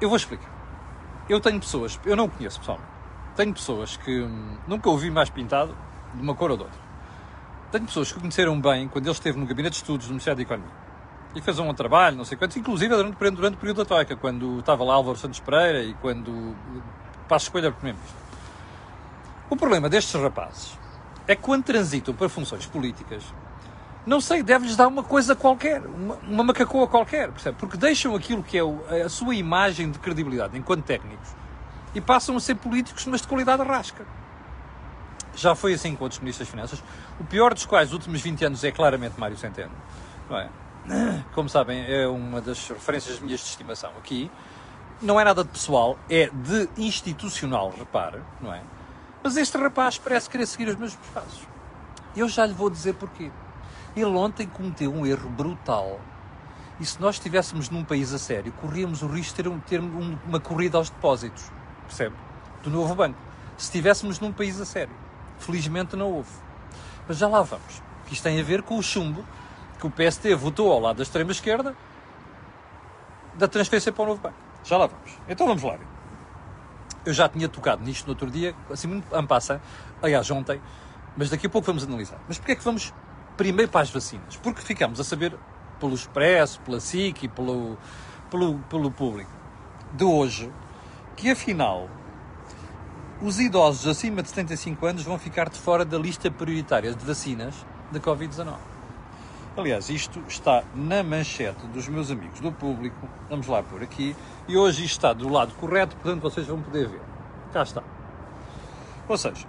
Eu 0.00 0.08
vou 0.08 0.16
explicar. 0.16 0.50
Eu 1.28 1.42
tenho 1.42 1.60
pessoas, 1.60 2.00
eu 2.06 2.16
não 2.16 2.24
o 2.24 2.30
conheço 2.30 2.58
pessoalmente, 2.58 2.88
tenho 3.36 3.52
pessoas 3.52 3.98
que 3.98 4.22
hum, 4.22 4.56
nunca 4.66 4.88
ouvi 4.88 5.10
mais 5.10 5.28
pintado 5.28 5.76
de 6.14 6.22
uma 6.22 6.34
cor 6.34 6.52
ou 6.52 6.56
de 6.56 6.62
outra. 6.62 6.80
Tenho 7.70 7.84
pessoas 7.84 8.10
que 8.10 8.16
o 8.16 8.20
conheceram 8.22 8.58
bem 8.58 8.88
quando 8.88 9.04
ele 9.04 9.12
esteve 9.12 9.38
no 9.38 9.44
Gabinete 9.44 9.72
de 9.72 9.76
Estudos 9.76 10.06
do 10.06 10.10
Ministério 10.12 10.38
da 10.38 10.42
Economia 10.42 10.81
e 11.34 11.40
fez 11.40 11.58
um 11.58 11.72
trabalho, 11.72 12.16
não 12.16 12.24
sei 12.24 12.36
quantos, 12.36 12.56
inclusive 12.56 12.94
durante, 12.94 13.30
durante 13.30 13.54
o 13.54 13.58
período 13.58 13.78
da 13.78 13.84
Troika, 13.84 14.16
quando 14.16 14.58
estava 14.58 14.84
lá 14.84 14.94
Álvaro 14.94 15.16
Santos 15.16 15.40
Pereira 15.40 15.82
e 15.82 15.94
quando 15.94 16.54
Passo 17.28 17.46
Escolha 17.46 17.72
Primeiro-Ministro. 17.72 18.22
O 19.48 19.56
problema 19.56 19.88
destes 19.88 20.20
rapazes 20.20 20.78
é 21.26 21.34
que 21.34 21.42
quando 21.42 21.64
transitam 21.64 22.14
para 22.14 22.28
funções 22.28 22.66
políticas, 22.66 23.22
não 24.04 24.20
sei, 24.20 24.42
deve-lhes 24.42 24.76
dar 24.76 24.88
uma 24.88 25.02
coisa 25.02 25.36
qualquer, 25.36 25.80
uma, 25.80 26.16
uma 26.26 26.44
macacoa 26.44 26.88
qualquer, 26.88 27.30
percebe? 27.30 27.56
Porque 27.58 27.76
deixam 27.76 28.14
aquilo 28.14 28.42
que 28.42 28.58
é 28.58 29.02
a 29.02 29.08
sua 29.08 29.34
imagem 29.34 29.90
de 29.90 29.98
credibilidade 29.98 30.58
enquanto 30.58 30.84
técnicos 30.84 31.28
e 31.94 32.00
passam 32.00 32.36
a 32.36 32.40
ser 32.40 32.56
políticos, 32.56 33.06
mas 33.06 33.20
de 33.20 33.28
qualidade 33.28 33.62
rasca. 33.62 34.04
Já 35.34 35.54
foi 35.54 35.74
assim 35.74 35.94
com 35.94 36.04
outros 36.04 36.20
ministros 36.20 36.46
das 36.46 36.50
Finanças, 36.50 36.82
o 37.18 37.24
pior 37.24 37.54
dos 37.54 37.64
quais, 37.64 37.88
nos 37.88 37.94
últimos 37.94 38.20
20 38.20 38.44
anos, 38.44 38.64
é 38.64 38.70
claramente 38.70 39.18
Mário 39.18 39.36
Centeno. 39.36 39.72
Não 40.28 40.38
é? 40.38 40.48
Como 41.34 41.48
sabem, 41.48 41.84
é 41.86 42.06
uma 42.06 42.40
das 42.40 42.68
referências 42.68 43.20
minhas 43.20 43.40
de 43.40 43.46
estimação 43.46 43.90
aqui. 43.98 44.30
Não 45.00 45.18
é 45.18 45.24
nada 45.24 45.42
de 45.42 45.50
pessoal, 45.50 45.98
é 46.08 46.28
de 46.28 46.68
institucional, 46.76 47.72
repare, 47.76 48.20
não 48.40 48.54
é? 48.54 48.62
Mas 49.22 49.36
este 49.36 49.56
rapaz 49.56 49.98
parece 49.98 50.28
querer 50.28 50.46
seguir 50.46 50.68
os 50.68 50.76
mesmos 50.76 51.08
passos. 51.12 51.42
Eu 52.16 52.28
já 52.28 52.46
lhe 52.46 52.52
vou 52.52 52.70
dizer 52.70 52.94
porquê. 52.94 53.30
Ele 53.96 54.04
ontem 54.06 54.46
cometeu 54.46 54.92
um 54.92 55.06
erro 55.06 55.28
brutal. 55.30 56.00
E 56.80 56.84
se 56.84 57.00
nós 57.00 57.16
estivéssemos 57.16 57.68
num 57.70 57.84
país 57.84 58.12
a 58.12 58.18
sério, 58.18 58.52
corríamos 58.52 59.02
o 59.02 59.06
risco 59.06 59.36
de 59.36 59.42
ter, 59.42 59.48
um, 59.48 59.58
ter 59.60 59.80
uma 59.80 60.40
corrida 60.40 60.78
aos 60.78 60.90
depósitos, 60.90 61.50
percebe? 61.86 62.16
Do 62.62 62.70
novo 62.70 62.94
banco. 62.94 63.18
Se 63.56 63.64
estivéssemos 63.64 64.18
num 64.18 64.32
país 64.32 64.60
a 64.60 64.64
sério. 64.64 64.94
Felizmente 65.38 65.96
não 65.96 66.10
houve. 66.10 66.30
Mas 67.06 67.18
já 67.18 67.28
lá 67.28 67.42
vamos. 67.42 67.82
Que 68.06 68.14
isto 68.14 68.22
tem 68.22 68.40
a 68.40 68.42
ver 68.42 68.62
com 68.62 68.78
o 68.78 68.82
chumbo 68.82 69.24
que 69.82 69.86
o 69.86 69.90
PST 69.90 70.34
votou 70.36 70.70
ao 70.70 70.78
lado 70.78 70.98
da 70.98 71.02
extrema-esquerda 71.02 71.74
da 73.34 73.48
transferência 73.48 73.90
para 73.90 74.04
o 74.04 74.06
novo 74.06 74.20
banco. 74.20 74.36
Já 74.62 74.76
lá 74.76 74.86
vamos. 74.86 75.18
Então 75.28 75.46
vamos 75.46 75.62
lá. 75.62 75.76
Eu 77.04 77.12
já 77.12 77.28
tinha 77.28 77.48
tocado 77.48 77.82
nisto 77.82 78.06
no 78.06 78.10
outro 78.10 78.30
dia, 78.30 78.54
assim 78.70 78.86
muito 78.86 79.12
ampassa, 79.12 79.60
aliás, 80.00 80.30
ontem, 80.30 80.62
mas 81.16 81.30
daqui 81.30 81.48
a 81.48 81.50
pouco 81.50 81.66
vamos 81.66 81.82
analisar. 81.82 82.20
Mas 82.28 82.38
porquê 82.38 82.52
é 82.52 82.54
que 82.54 82.62
vamos 82.62 82.94
primeiro 83.36 83.72
para 83.72 83.80
as 83.80 83.90
vacinas, 83.90 84.36
porque 84.36 84.60
ficamos 84.60 85.00
a 85.00 85.04
saber 85.04 85.36
pelo 85.80 85.94
Expresso, 85.94 86.60
pela 86.60 86.78
SIC 86.78 87.24
e 87.24 87.28
pelo, 87.28 87.76
pelo, 88.30 88.58
pelo 88.70 88.90
público 88.90 89.32
de 89.94 90.04
hoje 90.04 90.52
que 91.16 91.28
afinal 91.28 91.88
os 93.20 93.40
idosos 93.40 93.88
acima 93.88 94.22
de 94.22 94.28
75 94.28 94.86
anos 94.86 95.02
vão 95.02 95.18
ficar 95.18 95.48
de 95.48 95.58
fora 95.58 95.84
da 95.84 95.98
lista 95.98 96.30
prioritária 96.30 96.94
de 96.94 97.04
vacinas 97.04 97.66
da 97.90 97.98
Covid-19. 97.98 98.71
Aliás, 99.54 99.90
isto 99.90 100.22
está 100.26 100.64
na 100.74 101.02
manchete 101.02 101.66
dos 101.66 101.86
meus 101.86 102.10
amigos 102.10 102.40
do 102.40 102.50
público. 102.50 103.06
Vamos 103.28 103.46
lá 103.46 103.62
por 103.62 103.82
aqui. 103.82 104.16
E 104.48 104.56
hoje 104.56 104.84
isto 104.84 104.96
está 104.96 105.12
do 105.12 105.28
lado 105.28 105.52
correto, 105.54 105.94
portanto 105.96 106.22
vocês 106.22 106.46
vão 106.46 106.62
poder 106.62 106.88
ver. 106.88 107.02
Cá 107.52 107.62
está. 107.62 107.82
Ou 109.06 109.18
seja, 109.18 109.46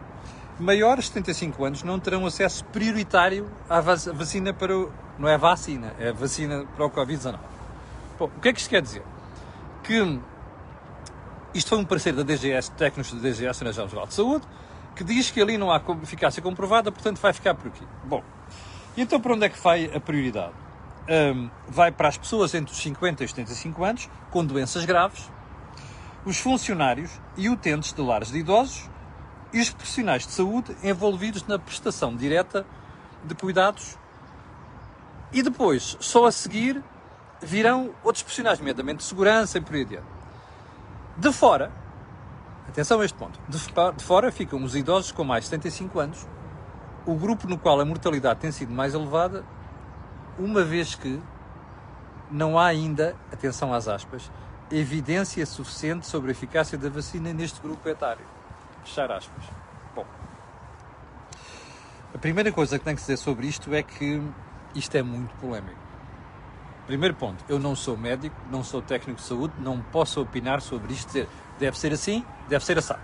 maiores 0.59 1.05
de 1.05 1.11
75 1.11 1.63
anos 1.63 1.83
não 1.83 1.99
terão 1.99 2.25
acesso 2.25 2.65
prioritário 2.65 3.49
à 3.69 3.79
vacina 3.79 4.53
para 4.53 4.77
o. 4.77 4.91
Não 5.17 5.29
é 5.29 5.37
vacina, 5.37 5.93
é 5.97 6.11
vacina 6.11 6.65
para 6.75 6.85
o 6.85 6.89
Covid-19. 6.89 7.39
Bom, 8.19 8.25
o 8.25 8.39
que 8.41 8.49
é 8.49 8.53
que 8.53 8.59
isto 8.59 8.69
quer 8.69 8.81
dizer? 8.81 9.03
Que 9.83 10.19
isto 11.53 11.69
foi 11.69 11.77
um 11.77 11.85
parecer 11.85 12.13
da 12.13 12.23
DGS, 12.23 12.71
técnicos 12.71 13.13
da 13.13 13.19
DGS, 13.19 13.63
Nacional 13.63 13.89
Geral 13.89 14.07
de 14.07 14.13
Saúde, 14.15 14.45
que 14.97 15.03
diz 15.03 15.31
que 15.31 15.41
ali 15.41 15.57
não 15.57 15.71
há 15.71 15.81
eficácia 16.01 16.41
comprovada, 16.41 16.91
portanto 16.91 17.21
vai 17.21 17.31
ficar 17.31 17.55
por 17.55 17.67
aqui. 17.67 17.85
Bom, 18.03 18.21
e 18.95 19.01
então 19.01 19.19
para 19.19 19.33
onde 19.33 19.45
é 19.45 19.49
que 19.49 19.59
vai 19.59 19.85
a 19.93 19.99
prioridade? 19.99 20.53
Um, 21.09 21.49
vai 21.67 21.91
para 21.91 22.07
as 22.07 22.17
pessoas 22.17 22.53
entre 22.53 22.73
os 22.73 22.79
50 22.79 23.23
e 23.23 23.25
os 23.25 23.31
75 23.31 23.83
anos, 23.83 24.09
com 24.31 24.45
doenças 24.45 24.85
graves, 24.85 25.29
os 26.25 26.37
funcionários 26.37 27.11
e 27.35 27.49
utentes 27.49 27.91
de 27.91 28.01
lares 28.01 28.31
de 28.31 28.39
idosos 28.39 28.89
e 29.51 29.59
os 29.59 29.69
profissionais 29.69 30.25
de 30.25 30.31
saúde 30.31 30.75
envolvidos 30.83 31.45
na 31.45 31.59
prestação 31.59 32.15
direta 32.15 32.65
de 33.23 33.35
cuidados. 33.35 33.97
E 35.31 35.41
depois, 35.41 35.97
só 35.99 36.25
a 36.25 36.31
seguir, 36.31 36.81
virão 37.41 37.93
outros 38.03 38.23
profissionais, 38.23 38.59
nomeadamente 38.59 38.97
de 38.99 39.03
segurança 39.03 39.57
e 39.57 39.61
por 39.61 39.75
aí 39.75 39.81
adiante. 39.81 40.05
De 41.17 41.31
fora, 41.31 41.71
atenção 42.67 43.01
a 43.01 43.05
este 43.05 43.17
ponto, 43.17 43.39
de, 43.47 43.57
de 43.97 44.03
fora 44.03 44.31
ficam 44.31 44.63
os 44.63 44.75
idosos 44.75 45.11
com 45.11 45.23
mais 45.23 45.43
de 45.43 45.49
75 45.49 45.99
anos, 45.99 46.27
o 47.05 47.15
grupo 47.15 47.47
no 47.47 47.57
qual 47.57 47.79
a 47.79 47.85
mortalidade 47.85 48.39
tem 48.39 48.51
sido 48.51 48.71
mais 48.71 48.93
elevada, 48.93 49.43
uma 50.37 50.63
vez 50.63 50.95
que 50.95 51.21
não 52.31 52.57
há 52.57 52.65
ainda, 52.65 53.15
atenção 53.31 53.73
às 53.73 53.87
aspas, 53.87 54.31
evidência 54.71 55.45
suficiente 55.45 56.07
sobre 56.07 56.29
a 56.29 56.31
eficácia 56.31 56.77
da 56.77 56.89
vacina 56.89 57.33
neste 57.33 57.61
grupo 57.61 57.87
etário. 57.87 58.25
Fechar 58.83 59.11
aspas. 59.11 59.43
Bom, 59.95 60.05
a 62.13 62.17
primeira 62.17 62.51
coisa 62.51 62.79
que 62.79 62.85
tem 62.85 62.95
que 62.95 63.01
dizer 63.01 63.17
sobre 63.17 63.47
isto 63.47 63.73
é 63.73 63.83
que 63.83 64.21
isto 64.73 64.95
é 64.95 65.03
muito 65.03 65.33
polémico. 65.35 65.83
Primeiro 66.87 67.15
ponto, 67.15 67.43
eu 67.47 67.59
não 67.59 67.75
sou 67.75 67.95
médico, 67.95 68.35
não 68.51 68.63
sou 68.63 68.81
técnico 68.81 69.21
de 69.21 69.25
saúde, 69.25 69.53
não 69.59 69.79
posso 69.81 70.21
opinar 70.21 70.61
sobre 70.61 70.93
isto, 70.93 71.07
dizer 71.07 71.29
deve 71.59 71.77
ser 71.77 71.93
assim, 71.93 72.25
deve 72.49 72.65
ser 72.65 72.77
assim. 72.77 72.95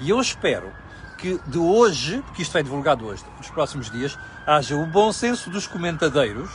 E 0.00 0.10
eu 0.10 0.20
espero 0.20 0.72
que 1.18 1.40
de 1.46 1.58
hoje, 1.58 2.22
porque 2.22 2.42
isto 2.42 2.56
é 2.56 2.62
divulgado 2.62 3.04
hoje, 3.04 3.24
nos 3.36 3.50
próximos 3.50 3.90
dias, 3.90 4.16
haja 4.46 4.76
o 4.76 4.86
bom 4.86 5.12
senso 5.12 5.50
dos 5.50 5.66
comentadeiros 5.66 6.48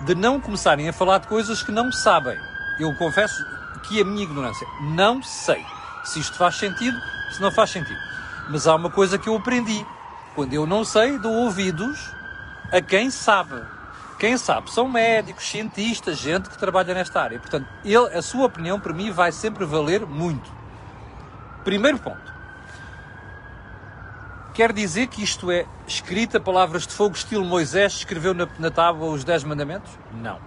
de 0.00 0.14
não 0.14 0.40
começarem 0.40 0.88
a 0.88 0.92
falar 0.92 1.18
de 1.18 1.28
coisas 1.28 1.62
que 1.62 1.70
não 1.70 1.92
sabem. 1.92 2.38
Eu 2.80 2.94
confesso 2.94 3.44
que 3.82 4.00
a 4.00 4.04
minha 4.04 4.22
ignorância, 4.22 4.66
não 4.80 5.22
sei 5.22 5.64
se 6.04 6.18
isto 6.18 6.36
faz 6.36 6.56
sentido, 6.56 6.98
se 7.30 7.40
não 7.40 7.50
faz 7.50 7.70
sentido. 7.70 8.00
Mas 8.48 8.66
há 8.66 8.74
uma 8.74 8.90
coisa 8.90 9.18
que 9.18 9.28
eu 9.28 9.36
aprendi. 9.36 9.86
Quando 10.34 10.54
eu 10.54 10.66
não 10.66 10.84
sei, 10.84 11.18
dou 11.18 11.32
ouvidos 11.32 12.10
a 12.72 12.80
quem 12.80 13.10
sabe. 13.10 13.60
Quem 14.18 14.36
sabe 14.38 14.70
são 14.70 14.88
médicos, 14.88 15.44
cientistas, 15.48 16.18
gente 16.18 16.48
que 16.48 16.58
trabalha 16.58 16.94
nesta 16.94 17.20
área. 17.20 17.38
Portanto, 17.38 17.68
ele, 17.84 18.16
a 18.16 18.22
sua 18.22 18.46
opinião 18.46 18.80
para 18.80 18.92
mim 18.92 19.10
vai 19.10 19.30
sempre 19.32 19.64
valer 19.64 20.06
muito. 20.06 20.50
Primeiro 21.62 21.98
ponto. 21.98 22.37
Quer 24.58 24.72
dizer 24.72 25.06
que 25.06 25.22
isto 25.22 25.52
é 25.52 25.66
escrita 25.86 26.40
palavras 26.40 26.84
de 26.84 26.92
fogo, 26.92 27.14
estilo 27.14 27.44
Moisés 27.44 27.92
escreveu 27.92 28.34
na, 28.34 28.48
na 28.58 28.72
tábua 28.72 29.06
os 29.06 29.22
Dez 29.22 29.44
Mandamentos? 29.44 29.88
Não. 30.20 30.40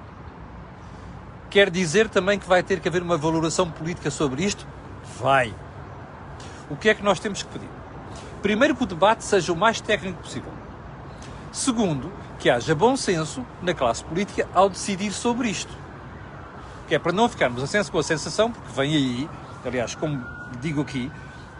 Quer 1.49 1.69
dizer 1.69 2.09
também 2.09 2.37
que 2.37 2.45
vai 2.45 2.61
ter 2.61 2.81
que 2.81 2.89
haver 2.89 3.01
uma 3.01 3.15
valoração 3.15 3.71
política 3.71 4.11
sobre 4.11 4.43
isto? 4.43 4.67
Vai. 5.17 5.55
O 6.69 6.75
que 6.75 6.89
é 6.89 6.93
que 6.93 7.01
nós 7.01 7.21
temos 7.21 7.41
que 7.41 7.47
pedir? 7.47 7.69
Primeiro, 8.41 8.75
que 8.75 8.83
o 8.83 8.85
debate 8.85 9.23
seja 9.23 9.53
o 9.53 9.55
mais 9.55 9.79
técnico 9.79 10.21
possível. 10.21 10.51
Segundo, 11.49 12.11
que 12.37 12.49
haja 12.49 12.75
bom 12.75 12.97
senso 12.97 13.45
na 13.61 13.73
classe 13.73 14.03
política 14.03 14.45
ao 14.53 14.69
decidir 14.69 15.13
sobre 15.13 15.47
isto. 15.47 15.73
Que 16.89 16.95
é 16.95 16.99
para 16.99 17.13
não 17.13 17.29
ficarmos 17.29 17.63
a 17.63 17.89
com 17.89 17.99
a 17.99 18.03
sensação, 18.03 18.51
porque 18.51 18.73
vem 18.73 18.93
aí, 18.93 19.29
aliás, 19.63 19.95
como 19.95 20.21
digo 20.59 20.81
aqui, 20.81 21.09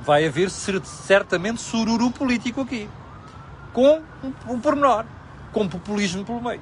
vai 0.03 0.25
haver 0.25 0.49
certamente 0.49 1.61
sururu 1.61 2.11
político 2.11 2.61
aqui. 2.61 2.89
Com 3.73 4.01
um, 4.23 4.33
um 4.53 4.59
pormenor, 4.59 5.05
com 5.51 5.67
populismo 5.67 6.25
pelo 6.25 6.41
meio. 6.41 6.61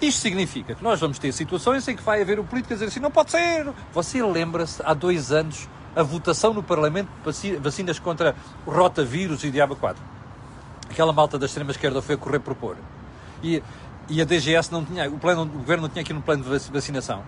Isto 0.00 0.20
significa 0.20 0.74
que 0.74 0.82
nós 0.82 1.00
vamos 1.00 1.18
ter 1.18 1.32
situações 1.32 1.86
em 1.88 1.96
que 1.96 2.02
vai 2.02 2.22
haver 2.22 2.38
o 2.38 2.44
político 2.44 2.74
a 2.74 2.76
dizer 2.76 2.86
assim, 2.86 3.00
não 3.00 3.10
pode 3.10 3.30
ser. 3.30 3.66
Você 3.92 4.22
lembra-se, 4.22 4.82
há 4.84 4.94
dois 4.94 5.32
anos, 5.32 5.68
a 5.94 6.02
votação 6.02 6.52
no 6.52 6.62
Parlamento 6.62 7.08
de 7.30 7.56
vacinas 7.56 7.98
contra 7.98 8.34
rotavírus 8.66 9.44
e 9.44 9.50
diabo 9.50 9.76
4. 9.76 10.02
Aquela 10.90 11.12
malta 11.12 11.38
da 11.38 11.46
extrema-esquerda 11.46 12.02
foi 12.02 12.14
a 12.14 12.18
correr 12.18 12.40
propor. 12.40 12.76
E, 13.42 13.62
e 14.08 14.20
a 14.20 14.24
DGS 14.24 14.72
não 14.72 14.84
tinha, 14.84 15.08
o, 15.08 15.18
plano, 15.18 15.42
o 15.42 15.46
governo 15.46 15.82
não 15.82 15.88
tinha 15.88 16.02
aqui 16.02 16.12
no 16.12 16.22
plano 16.22 16.44
de 16.44 16.70
vacinação 16.70 17.22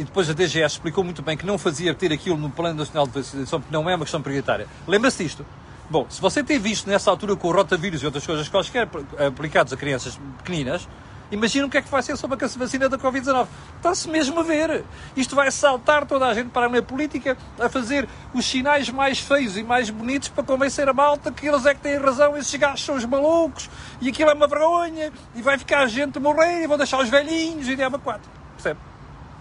e 0.00 0.04
depois 0.04 0.30
a 0.30 0.32
DGS 0.32 0.76
explicou 0.76 1.04
muito 1.04 1.20
bem 1.20 1.36
que 1.36 1.44
não 1.44 1.58
fazia 1.58 1.94
ter 1.94 2.10
aquilo 2.10 2.38
no 2.38 2.48
Plano 2.48 2.78
Nacional 2.78 3.06
de 3.06 3.12
Vacinação 3.12 3.60
porque 3.60 3.74
não 3.74 3.88
é 3.88 3.94
uma 3.94 4.06
questão 4.06 4.22
prioritária. 4.22 4.66
Lembra-se 4.88 5.22
disto? 5.22 5.44
Bom, 5.90 6.06
se 6.08 6.18
você 6.22 6.42
tem 6.42 6.58
visto 6.58 6.88
nessa 6.88 7.10
altura 7.10 7.36
com 7.36 7.48
o 7.48 7.52
rotavírus 7.52 8.02
e 8.02 8.06
outras 8.06 8.24
coisas 8.24 8.48
quaisquer 8.48 8.88
aplicados 9.26 9.74
a 9.74 9.76
crianças 9.76 10.18
pequeninas, 10.38 10.88
imagina 11.30 11.66
o 11.66 11.68
que 11.68 11.76
é 11.76 11.82
que 11.82 11.90
vai 11.90 12.02
ser 12.02 12.16
sobre 12.16 12.42
a 12.42 12.48
vacina 12.48 12.88
da 12.88 12.96
Covid-19. 12.96 13.46
Está-se 13.76 14.08
mesmo 14.08 14.40
a 14.40 14.42
ver. 14.42 14.84
Isto 15.14 15.36
vai 15.36 15.50
saltar 15.50 16.06
toda 16.06 16.28
a 16.28 16.32
gente 16.32 16.48
para 16.48 16.78
a 16.78 16.82
política 16.82 17.36
a 17.58 17.68
fazer 17.68 18.08
os 18.32 18.46
sinais 18.46 18.88
mais 18.88 19.18
feios 19.18 19.58
e 19.58 19.62
mais 19.62 19.90
bonitos 19.90 20.30
para 20.30 20.42
convencer 20.42 20.88
a 20.88 20.94
malta 20.94 21.30
que 21.30 21.46
eles 21.46 21.66
é 21.66 21.74
que 21.74 21.80
têm 21.82 21.98
razão, 21.98 22.38
esses 22.38 22.54
gajos 22.54 22.86
são 22.86 22.94
os 22.94 23.04
malucos 23.04 23.68
e 24.00 24.08
aquilo 24.08 24.30
é 24.30 24.32
uma 24.32 24.46
vergonha 24.46 25.12
e 25.34 25.42
vai 25.42 25.58
ficar 25.58 25.80
a 25.80 25.86
gente 25.88 26.16
a 26.16 26.20
morrer 26.22 26.62
e 26.62 26.66
vão 26.66 26.78
deixar 26.78 26.98
os 26.98 27.10
velhinhos 27.10 27.68
e 27.68 27.76
diabo 27.76 27.98
quatro. 27.98 28.30
Percebe? 28.54 28.89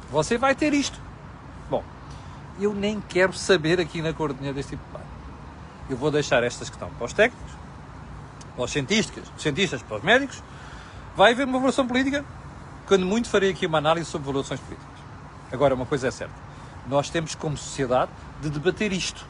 Você 0.10 0.38
vai 0.38 0.56
ter 0.56 0.74
isto. 0.74 1.00
Bom, 1.70 1.84
eu 2.60 2.74
nem 2.74 3.00
quero 3.00 3.34
saber 3.34 3.80
aqui 3.80 4.02
na 4.02 4.12
coordenada 4.12 4.54
deste 4.54 4.72
tipo 4.72 4.84
de 4.84 4.90
plano. 4.90 5.06
Eu 5.90 5.98
vou 5.98 6.10
deixar 6.10 6.44
estas 6.44 6.70
que 6.70 6.76
estão 6.76 6.90
para 6.90 7.06
os 7.06 7.14
técnicos, 7.14 7.52
para 8.56 8.66
os 8.66 8.72
cientistas, 8.72 9.24
cientistas 9.38 9.82
para 9.84 9.98
os 9.98 10.04
médicos. 10.04 10.44
Vai 11.16 11.34
haver 11.34 11.46
uma 11.46 11.58
evolução 11.58 11.88
política? 11.88 12.26
Quando 12.88 13.06
muito 13.06 13.30
farei 13.30 13.52
aqui 13.52 13.66
uma 13.68 13.78
análise 13.78 14.10
sobre 14.10 14.28
evoluções 14.30 14.60
políticas. 14.60 14.90
Agora, 15.52 15.76
uma 15.76 15.86
coisa 15.86 16.08
é 16.08 16.12
certa. 16.12 16.34
Nós 16.88 17.10
temos, 17.10 17.36
como 17.36 17.56
sociedade, 17.56 18.12
de 18.42 18.50
debater 18.50 18.92
isto. 18.92 19.26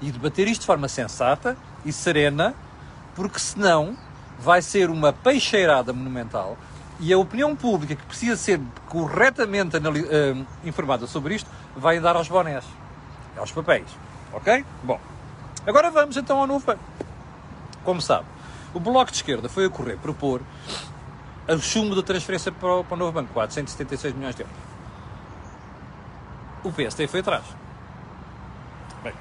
E 0.00 0.10
debater 0.10 0.48
isto 0.48 0.60
de 0.62 0.66
forma 0.66 0.88
sensata 0.88 1.56
e 1.84 1.92
serena, 1.92 2.54
porque 3.14 3.38
senão 3.38 3.96
vai 4.38 4.62
ser 4.62 4.90
uma 4.90 5.12
peixeirada 5.12 5.92
monumental 5.92 6.56
e 6.98 7.12
a 7.12 7.18
opinião 7.18 7.54
pública, 7.54 7.94
que 7.94 8.06
precisa 8.06 8.36
ser 8.36 8.60
corretamente 8.88 9.76
uh, 9.76 10.46
informada 10.64 11.06
sobre 11.06 11.34
isto, 11.34 11.50
vai 11.76 12.00
dar 12.00 12.16
aos 12.16 12.28
bonés, 12.28 12.64
aos 13.36 13.52
papéis. 13.52 13.86
Ok? 14.32 14.64
Bom, 14.82 14.98
agora 15.66 15.90
vamos 15.90 16.16
então 16.16 16.38
ao 16.38 16.46
novo. 16.46 16.74
Como 17.84 18.00
sabe, 18.00 18.26
o 18.72 18.80
Bloco 18.80 19.10
de 19.10 19.18
Esquerda 19.18 19.48
foi 19.48 19.66
a 19.66 19.70
correr 19.70 19.96
propor 19.98 20.40
o 21.48 21.58
chumbo 21.58 21.94
da 21.94 22.02
transferência 22.02 22.50
para 22.50 22.76
o, 22.76 22.84
para 22.84 22.94
o 22.94 22.98
novo 22.98 23.12
banco, 23.12 23.32
476 23.32 24.14
milhões 24.14 24.34
de 24.34 24.42
euros. 24.42 24.56
O 26.64 26.72
PSD 26.72 27.06
foi 27.06 27.20
atrás. 27.20 27.44
Bem, 29.04 29.12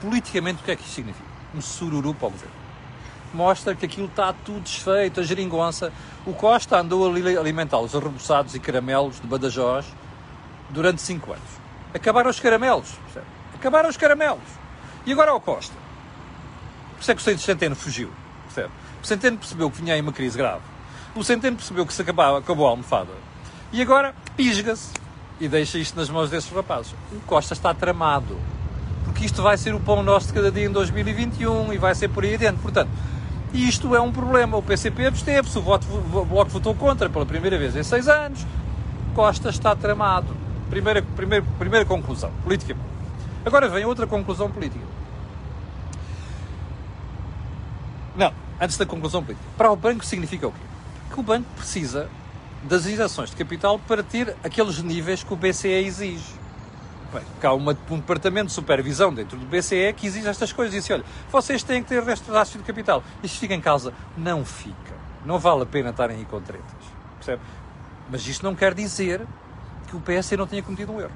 politicamente, 0.00 0.62
o 0.62 0.64
que 0.64 0.70
é 0.70 0.76
que 0.76 0.82
isto 0.82 0.94
significa? 0.94 1.26
Um 1.54 1.60
sururu 1.60 2.14
para 2.14 2.28
o 2.28 2.30
governo 2.30 2.65
mostra 3.34 3.74
que 3.74 3.86
aquilo 3.86 4.06
está 4.06 4.32
tudo 4.32 4.60
desfeito, 4.60 5.20
a 5.20 5.22
geringonça. 5.22 5.92
O 6.24 6.32
Costa 6.32 6.78
andou 6.78 7.08
ali 7.08 7.36
a 7.36 7.40
alimentar 7.40 7.78
os 7.78 7.94
arreboçados 7.94 8.54
e 8.54 8.60
caramelos 8.60 9.20
de 9.20 9.26
Badajoz 9.26 9.86
durante 10.70 11.02
5 11.02 11.32
anos. 11.32 11.48
Acabaram 11.94 12.30
os 12.30 12.40
caramelos, 12.40 12.90
percebe? 13.04 13.26
Acabaram 13.54 13.88
os 13.88 13.96
caramelos. 13.96 14.42
E 15.04 15.12
agora 15.12 15.34
o 15.34 15.40
Costa. 15.40 15.74
Por 16.94 17.00
isso 17.00 17.10
é 17.10 17.14
que 17.14 17.20
o 17.20 17.38
Centeno 17.38 17.76
fugiu, 17.76 18.10
percebe? 18.44 18.72
O 19.02 19.06
Centeno 19.06 19.38
percebeu 19.38 19.70
que 19.70 19.80
vinha 19.80 19.94
aí 19.94 20.00
uma 20.00 20.12
crise 20.12 20.36
grave. 20.36 20.62
O 21.14 21.22
Centeno 21.22 21.56
percebeu 21.56 21.86
que 21.86 21.92
se 21.92 22.02
acabava, 22.02 22.38
acabou 22.38 22.66
a 22.66 22.70
almofada. 22.70 23.12
E 23.72 23.80
agora 23.80 24.14
pisga-se 24.36 24.92
e 25.40 25.48
deixa 25.48 25.78
isto 25.78 25.96
nas 25.96 26.08
mãos 26.08 26.30
desses 26.30 26.50
rapazes. 26.50 26.94
O 27.12 27.20
Costa 27.26 27.52
está 27.52 27.72
tramado. 27.74 28.38
Porque 29.04 29.24
isto 29.24 29.42
vai 29.42 29.56
ser 29.56 29.74
o 29.74 29.80
pão 29.80 30.02
nosso 30.02 30.28
de 30.28 30.32
cada 30.32 30.50
dia 30.50 30.66
em 30.66 30.70
2021 30.70 31.72
e 31.72 31.78
vai 31.78 31.94
ser 31.94 32.08
por 32.08 32.24
aí 32.24 32.34
adiante. 32.34 32.58
Portanto, 32.60 32.90
e 33.56 33.66
isto 33.66 33.94
é 33.96 34.00
um 34.00 34.12
problema. 34.12 34.58
O 34.58 34.62
PCP 34.62 35.06
absteve-se, 35.06 35.58
o, 35.58 35.62
voto, 35.62 35.86
Bloco 35.86 36.50
votou 36.50 36.74
contra 36.74 37.08
pela 37.08 37.24
primeira 37.24 37.58
vez 37.58 37.74
em 37.74 37.82
seis 37.82 38.06
anos. 38.06 38.46
Costa 39.14 39.48
está 39.48 39.74
tramado. 39.74 40.36
Primeira, 40.68 41.00
primeira, 41.00 41.44
primeira 41.58 41.86
conclusão, 41.86 42.30
política. 42.44 42.76
Agora 43.44 43.68
vem 43.68 43.86
outra 43.86 44.06
conclusão 44.06 44.50
política. 44.50 44.84
Não, 48.14 48.32
antes 48.60 48.76
da 48.76 48.84
conclusão 48.84 49.24
política. 49.24 49.48
Para 49.56 49.70
o 49.70 49.76
banco 49.76 50.04
significa 50.04 50.48
o 50.48 50.52
quê? 50.52 50.58
Que 51.14 51.20
o 51.20 51.22
banco 51.22 51.48
precisa 51.56 52.10
das 52.62 52.86
injeções 52.86 53.30
de 53.30 53.36
capital 53.36 53.78
para 53.78 54.02
ter 54.02 54.36
aqueles 54.44 54.82
níveis 54.82 55.22
que 55.22 55.32
o 55.32 55.36
BCE 55.36 55.68
exige. 55.68 56.45
Bem, 57.12 57.22
há 57.42 57.54
uma, 57.54 57.76
um 57.90 57.96
departamento 57.96 58.46
de 58.46 58.52
supervisão 58.52 59.14
dentro 59.14 59.38
do 59.38 59.46
BCE 59.46 59.92
que 59.96 60.06
exige 60.06 60.28
estas 60.28 60.52
coisas 60.52 60.74
e 60.74 60.78
diz 60.78 60.90
olha, 60.90 61.04
vocês 61.30 61.62
têm 61.62 61.82
que 61.82 61.88
ter 61.88 62.02
rastro 62.02 62.58
de 62.58 62.64
capital. 62.64 63.02
Isto 63.22 63.38
fica 63.38 63.54
em 63.54 63.60
causa. 63.60 63.92
Não 64.16 64.44
fica. 64.44 64.94
Não 65.24 65.38
vale 65.38 65.62
a 65.62 65.66
pena 65.66 65.90
estarem 65.90 66.18
aí 66.18 66.24
com 66.24 66.40
tretas. 66.40 66.66
Percebe? 67.16 67.42
Mas 68.10 68.26
isto 68.26 68.44
não 68.44 68.54
quer 68.54 68.74
dizer 68.74 69.26
que 69.88 69.96
o 69.96 70.00
PST 70.00 70.36
não 70.36 70.46
tenha 70.46 70.62
cometido 70.62 70.92
um 70.92 71.00
erro. 71.00 71.12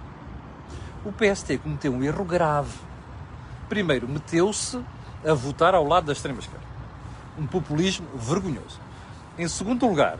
O 1.04 1.12
PST 1.12 1.58
cometeu 1.58 1.92
um 1.92 2.02
erro 2.02 2.24
grave. 2.24 2.76
Primeiro, 3.68 4.08
meteu-se 4.08 4.80
a 5.26 5.34
votar 5.34 5.74
ao 5.74 5.86
lado 5.86 6.06
da 6.06 6.12
extrema-esquerda. 6.12 6.66
Um 7.38 7.46
populismo 7.46 8.06
vergonhoso. 8.14 8.80
Em 9.38 9.48
segundo 9.48 9.86
lugar, 9.86 10.18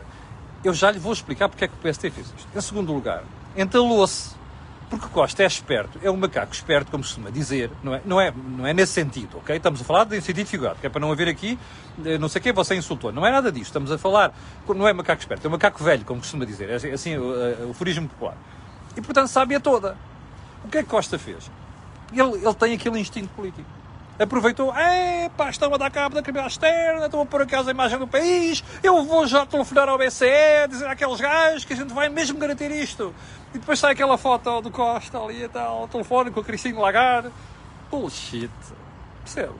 eu 0.63 0.73
já 0.73 0.91
lhe 0.91 0.99
vou 0.99 1.13
explicar 1.13 1.49
porque 1.49 1.65
é 1.65 1.67
que 1.67 1.73
o 1.73 1.77
PST 1.77 2.09
fez 2.09 2.27
isto. 2.37 2.47
Em 2.55 2.61
segundo 2.61 2.93
lugar, 2.93 3.23
entalou-se. 3.55 4.40
Porque 4.91 5.07
Costa 5.07 5.41
é 5.41 5.45
esperto, 5.45 5.97
é 6.03 6.11
um 6.11 6.17
macaco 6.17 6.53
esperto, 6.53 6.91
como 6.91 7.01
se 7.01 7.11
costuma 7.11 7.29
dizer, 7.29 7.71
não 7.81 7.95
é, 7.95 8.01
não, 8.03 8.19
é, 8.19 8.33
não 8.35 8.67
é 8.67 8.73
nesse 8.73 8.91
sentido, 8.91 9.37
ok? 9.37 9.55
Estamos 9.55 9.79
a 9.79 9.85
falar 9.85 10.03
de 10.03 10.19
sentido 10.19 10.45
figurado, 10.47 10.79
que 10.81 10.85
é 10.85 10.89
para 10.89 10.99
não 10.99 11.09
haver 11.09 11.29
aqui, 11.29 11.57
eh, 12.03 12.17
não 12.17 12.27
sei 12.27 12.41
quem 12.41 12.51
você 12.51 12.75
insultou. 12.75 13.09
Não 13.09 13.25
é 13.25 13.31
nada 13.31 13.49
disto, 13.53 13.67
estamos 13.67 13.89
a 13.89 13.97
falar, 13.97 14.33
não 14.67 14.85
é 14.85 14.91
macaco 14.91 15.21
esperto, 15.21 15.45
é 15.45 15.47
um 15.47 15.53
macaco 15.53 15.81
velho, 15.81 16.03
como 16.03 16.19
costuma 16.19 16.43
dizer, 16.43 16.69
é 16.69 16.93
assim 16.93 17.17
o, 17.17 17.33
eh, 17.33 17.65
o 17.69 17.73
furismo 17.73 18.09
popular. 18.09 18.35
E 18.97 18.99
portanto 18.99 19.29
sabe 19.29 19.55
a 19.55 19.61
toda. 19.61 19.95
O 20.65 20.67
que 20.67 20.79
é 20.79 20.83
que 20.83 20.89
Costa 20.89 21.17
fez? 21.17 21.49
Ele, 22.11 22.45
ele 22.45 22.53
tem 22.55 22.73
aquele 22.73 22.99
instinto 22.99 23.29
político 23.29 23.80
aproveitou, 24.23 24.75
é 24.75 25.29
pá, 25.35 25.49
estão 25.49 25.73
a 25.73 25.77
dar 25.77 25.89
cabo 25.89 26.15
da 26.15 26.21
criminalidade 26.21 26.53
externa, 26.53 27.05
estão 27.05 27.21
a 27.21 27.25
pôr 27.25 27.41
aqui 27.41 27.55
a 27.55 27.61
imagem 27.61 27.99
do 27.99 28.07
país, 28.07 28.63
eu 28.83 29.03
vou 29.03 29.25
já 29.25 29.45
telefonar 29.45 29.89
ao 29.89 29.97
BCE, 29.97 30.67
dizer 30.69 30.87
àqueles 30.87 31.19
gajos 31.19 31.65
que 31.65 31.73
a 31.73 31.75
gente 31.75 31.93
vai 31.93 32.09
mesmo 32.09 32.37
garantir 32.39 32.71
isto. 32.71 33.13
E 33.53 33.57
depois 33.57 33.79
sai 33.79 33.91
aquela 33.91 34.17
foto 34.17 34.61
do 34.61 34.71
Costa 34.71 35.17
ali 35.19 35.43
e 35.43 35.49
tal, 35.49 35.87
telefone 35.87 36.31
com 36.31 36.39
a 36.39 36.43
Cristina 36.43 36.79
Lagarde. 36.79 37.29
Bullshit. 37.89 38.49
Percebe? 39.23 39.53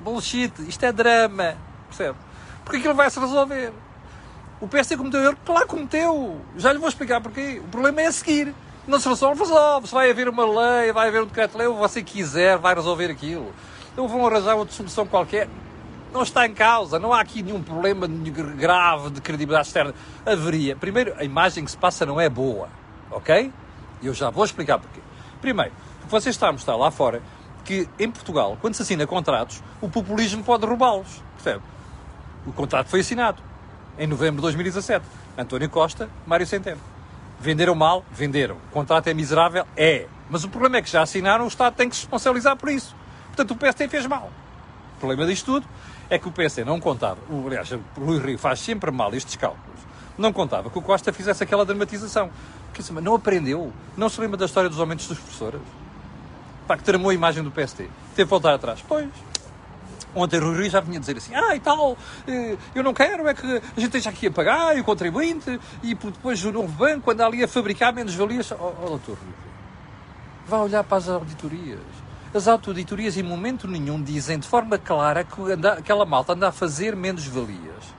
Bullshit. 0.00 0.52
Isto 0.68 0.84
é 0.84 0.92
drama. 0.92 1.56
Percebe? 1.88 2.18
Porque 2.64 2.78
aquilo 2.78 2.94
vai 2.94 3.08
se 3.08 3.20
resolver. 3.20 3.72
O 4.60 4.68
PSD 4.68 4.96
cometeu 4.96 5.22
erro? 5.22 5.38
Claro 5.44 5.62
que 5.62 5.70
cometeu. 5.70 6.40
Já 6.56 6.72
lhe 6.72 6.78
vou 6.78 6.88
explicar 6.88 7.20
porquê. 7.20 7.60
O 7.64 7.68
problema 7.68 8.02
é 8.02 8.06
a 8.06 8.12
seguir. 8.12 8.54
Não 8.86 8.98
se 8.98 9.08
resolve, 9.08 9.40
resolve. 9.40 9.86
Se 9.86 9.94
vai 9.94 10.10
haver 10.10 10.28
uma 10.28 10.44
lei, 10.44 10.92
vai 10.92 11.08
haver 11.08 11.22
um 11.22 11.26
decreto-lei, 11.26 11.68
ou 11.68 11.76
você 11.76 12.02
quiser, 12.02 12.58
vai 12.58 12.74
resolver 12.74 13.10
aquilo. 13.10 13.52
Então 13.92 14.08
vão 14.08 14.26
arranjar 14.26 14.56
outra 14.56 14.74
solução 14.74 15.06
qualquer. 15.06 15.48
Não 16.12 16.22
está 16.22 16.46
em 16.46 16.52
causa, 16.52 16.98
não 16.98 17.12
há 17.12 17.20
aqui 17.20 17.42
nenhum 17.42 17.62
problema 17.62 18.06
grave 18.06 19.10
de 19.10 19.20
credibilidade 19.20 19.68
externa. 19.68 19.94
Haveria. 20.26 20.76
Primeiro, 20.76 21.14
a 21.16 21.24
imagem 21.24 21.64
que 21.64 21.70
se 21.70 21.76
passa 21.76 22.04
não 22.04 22.20
é 22.20 22.28
boa, 22.28 22.68
ok? 23.10 23.52
E 24.02 24.06
eu 24.06 24.12
já 24.12 24.30
vou 24.30 24.44
explicar 24.44 24.78
porquê. 24.78 25.00
Primeiro, 25.40 25.72
você 26.08 26.30
está 26.30 26.48
a 26.48 26.52
mostrar 26.52 26.76
lá 26.76 26.90
fora 26.90 27.22
que 27.64 27.88
em 27.98 28.10
Portugal, 28.10 28.58
quando 28.60 28.74
se 28.74 28.82
assina 28.82 29.06
contratos, 29.06 29.62
o 29.80 29.88
populismo 29.88 30.42
pode 30.42 30.66
roubá-los. 30.66 31.22
Percebe? 31.36 31.62
O 32.46 32.52
contrato 32.52 32.88
foi 32.88 33.00
assinado 33.00 33.40
em 33.96 34.06
novembro 34.06 34.36
de 34.36 34.42
2017. 34.42 35.06
António 35.38 35.70
Costa, 35.70 36.10
Mário 36.26 36.46
Centeno. 36.46 36.80
Venderam 37.42 37.74
mal? 37.74 38.04
Venderam. 38.12 38.54
O 38.54 38.72
contrato 38.72 39.08
é 39.08 39.14
miserável? 39.14 39.66
É. 39.76 40.06
Mas 40.30 40.44
o 40.44 40.48
problema 40.48 40.76
é 40.76 40.82
que 40.82 40.88
já 40.88 41.02
assinaram, 41.02 41.44
o 41.44 41.48
Estado 41.48 41.74
tem 41.74 41.88
que 41.88 41.96
se 41.96 42.02
responsabilizar 42.02 42.56
por 42.56 42.68
isso. 42.68 42.94
Portanto, 43.26 43.50
o 43.50 43.56
PSD 43.56 43.88
fez 43.88 44.06
mal. 44.06 44.30
O 44.96 45.00
problema 45.00 45.26
disto 45.26 45.46
tudo 45.46 45.66
é 46.08 46.20
que 46.20 46.28
o 46.28 46.30
PSD 46.30 46.64
não 46.64 46.78
contava, 46.78 47.18
o, 47.28 47.44
aliás, 47.48 47.72
o 47.72 47.80
Rui 47.98 48.20
Rio 48.20 48.38
faz 48.38 48.60
sempre 48.60 48.92
mal 48.92 49.12
estes 49.12 49.34
cálculos, 49.34 49.80
não 50.16 50.32
contava 50.32 50.70
que 50.70 50.78
o 50.78 50.82
Costa 50.82 51.12
fizesse 51.12 51.42
aquela 51.42 51.64
dramatização. 51.64 52.30
Porque 52.72 52.92
não 53.00 53.16
aprendeu, 53.16 53.72
não 53.96 54.08
se 54.08 54.20
lembra 54.20 54.36
da 54.36 54.46
história 54.46 54.70
dos 54.70 54.78
aumentos 54.78 55.08
dos 55.08 55.18
professores. 55.18 55.60
Pá, 56.68 56.76
que 56.76 56.84
tramou 56.84 57.10
a 57.10 57.14
imagem 57.14 57.42
do 57.42 57.50
PSD. 57.50 57.88
Teve 58.14 58.24
que 58.24 58.24
voltar 58.24 58.54
atrás. 58.54 58.82
Pois, 58.86 59.08
Ontem 60.14 60.38
o 60.38 60.54
Rui 60.54 60.68
já 60.68 60.80
vinha 60.80 61.00
dizer 61.00 61.16
assim, 61.16 61.34
ah 61.34 61.56
e 61.56 61.60
tal, 61.60 61.96
eh, 62.26 62.56
eu 62.74 62.82
não 62.82 62.92
quero 62.92 63.26
é 63.26 63.34
que 63.34 63.46
a 63.46 63.80
gente 63.80 63.86
esteja 63.86 64.10
aqui 64.10 64.26
a 64.26 64.30
pagar, 64.30 64.76
o 64.76 64.84
contribuinte, 64.84 65.58
e 65.82 65.94
depois 65.94 66.44
o 66.44 66.52
novo 66.52 66.68
banco 66.68 67.10
anda 67.10 67.26
ali 67.26 67.42
a 67.42 67.48
fabricar 67.48 67.94
menos-valias. 67.94 68.50
Oh, 68.52 68.72
oh, 68.82 68.88
doutor 68.90 69.16
Rui, 69.16 69.34
vá 70.46 70.58
olhar 70.58 70.84
para 70.84 70.98
as 70.98 71.08
auditorias. 71.08 71.80
As 72.34 72.48
auditorias 72.48 73.16
em 73.16 73.22
momento 73.22 73.66
nenhum 73.68 74.02
dizem 74.02 74.38
de 74.38 74.46
forma 74.46 74.78
clara 74.78 75.24
que 75.24 75.40
anda, 75.52 75.74
aquela 75.74 76.04
malta 76.04 76.32
anda 76.32 76.48
a 76.48 76.52
fazer 76.52 76.94
menos-valias. 76.96 77.91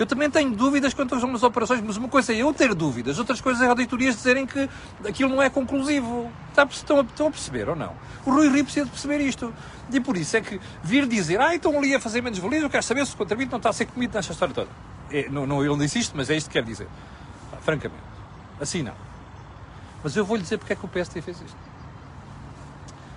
Eu 0.00 0.06
também 0.06 0.30
tenho 0.30 0.50
dúvidas 0.52 0.94
quanto 0.94 1.14
às 1.14 1.42
operações, 1.42 1.82
mas 1.82 1.98
uma 1.98 2.08
coisa 2.08 2.32
é 2.32 2.36
eu 2.36 2.54
ter 2.54 2.74
dúvidas, 2.74 3.18
outras 3.18 3.38
coisas 3.38 3.60
é 3.60 3.66
auditorias 3.66 4.16
dizerem 4.16 4.46
que 4.46 4.66
aquilo 5.06 5.28
não 5.28 5.42
é 5.42 5.50
conclusivo. 5.50 6.32
Estão 6.56 7.00
a, 7.00 7.02
estão 7.02 7.26
a 7.26 7.30
perceber 7.30 7.68
ou 7.68 7.76
não? 7.76 7.94
O 8.24 8.30
Rui 8.30 8.48
Rio 8.48 8.64
precisa 8.64 8.86
de 8.86 8.92
perceber 8.92 9.20
isto. 9.20 9.52
E 9.92 10.00
por 10.00 10.16
isso 10.16 10.38
é 10.38 10.40
que 10.40 10.58
vir 10.82 11.06
dizer, 11.06 11.38
ah, 11.38 11.54
estão 11.54 11.76
ali 11.76 11.94
a 11.94 12.00
fazer 12.00 12.22
menos 12.22 12.38
valias, 12.38 12.62
eu 12.62 12.70
quero 12.70 12.82
saber 12.82 13.06
se 13.06 13.12
o 13.12 13.18
contribuinte 13.18 13.50
não 13.50 13.58
está 13.58 13.68
a 13.68 13.72
ser 13.74 13.84
comido 13.84 14.14
nesta 14.14 14.32
história 14.32 14.54
toda. 14.54 14.70
É, 15.10 15.28
não, 15.28 15.46
não, 15.46 15.60
ele 15.60 15.68
não 15.68 15.78
disse 15.78 15.98
isto, 15.98 16.16
mas 16.16 16.30
é 16.30 16.36
isto 16.38 16.46
que 16.46 16.54
quer 16.54 16.64
dizer. 16.64 16.88
Ah, 17.52 17.58
francamente. 17.60 18.02
Assim 18.58 18.82
não. 18.82 18.94
Mas 20.02 20.16
eu 20.16 20.24
vou-lhe 20.24 20.42
dizer 20.42 20.56
porque 20.56 20.72
é 20.72 20.76
que 20.76 20.84
o 20.86 20.88
PSD 20.88 21.20
fez 21.20 21.42
isto. 21.42 21.58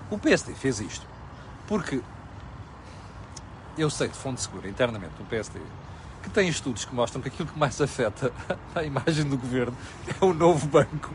O 0.10 0.18
PSD 0.18 0.54
fez 0.54 0.82
isto 0.82 1.08
porque 1.66 2.02
eu 3.78 3.90
sei 3.90 4.10
de 4.10 4.16
fonte 4.16 4.42
segura 4.42 4.68
internamente 4.68 5.14
do 5.18 5.24
PSD 5.24 5.62
que 6.24 6.30
tem 6.30 6.48
estudos 6.48 6.86
que 6.86 6.96
mostram 6.96 7.22
que 7.22 7.28
aquilo 7.28 7.50
que 7.50 7.60
mais 7.60 7.80
afeta 7.80 8.32
a 8.74 8.84
imagem 8.84 9.26
do 9.26 9.38
governo 9.38 9.76
é 10.08 10.26
o 10.26 10.34
novo 10.34 10.66
banco 10.68 11.14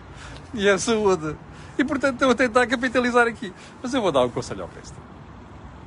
e 0.55 0.68
a 0.68 0.79
saúde. 0.79 1.35
E 1.79 1.85
portanto 1.85 2.14
estou 2.14 2.31
a 2.31 2.35
tentar 2.35 2.66
capitalizar 2.66 3.27
aqui. 3.27 3.53
Mas 3.83 3.94
eu 3.94 4.03
vou 4.03 4.12
dar 4.12 4.25
um 4.25 4.31
conselho 4.31 4.62
ao 4.62 4.68
resto. 4.68 4.97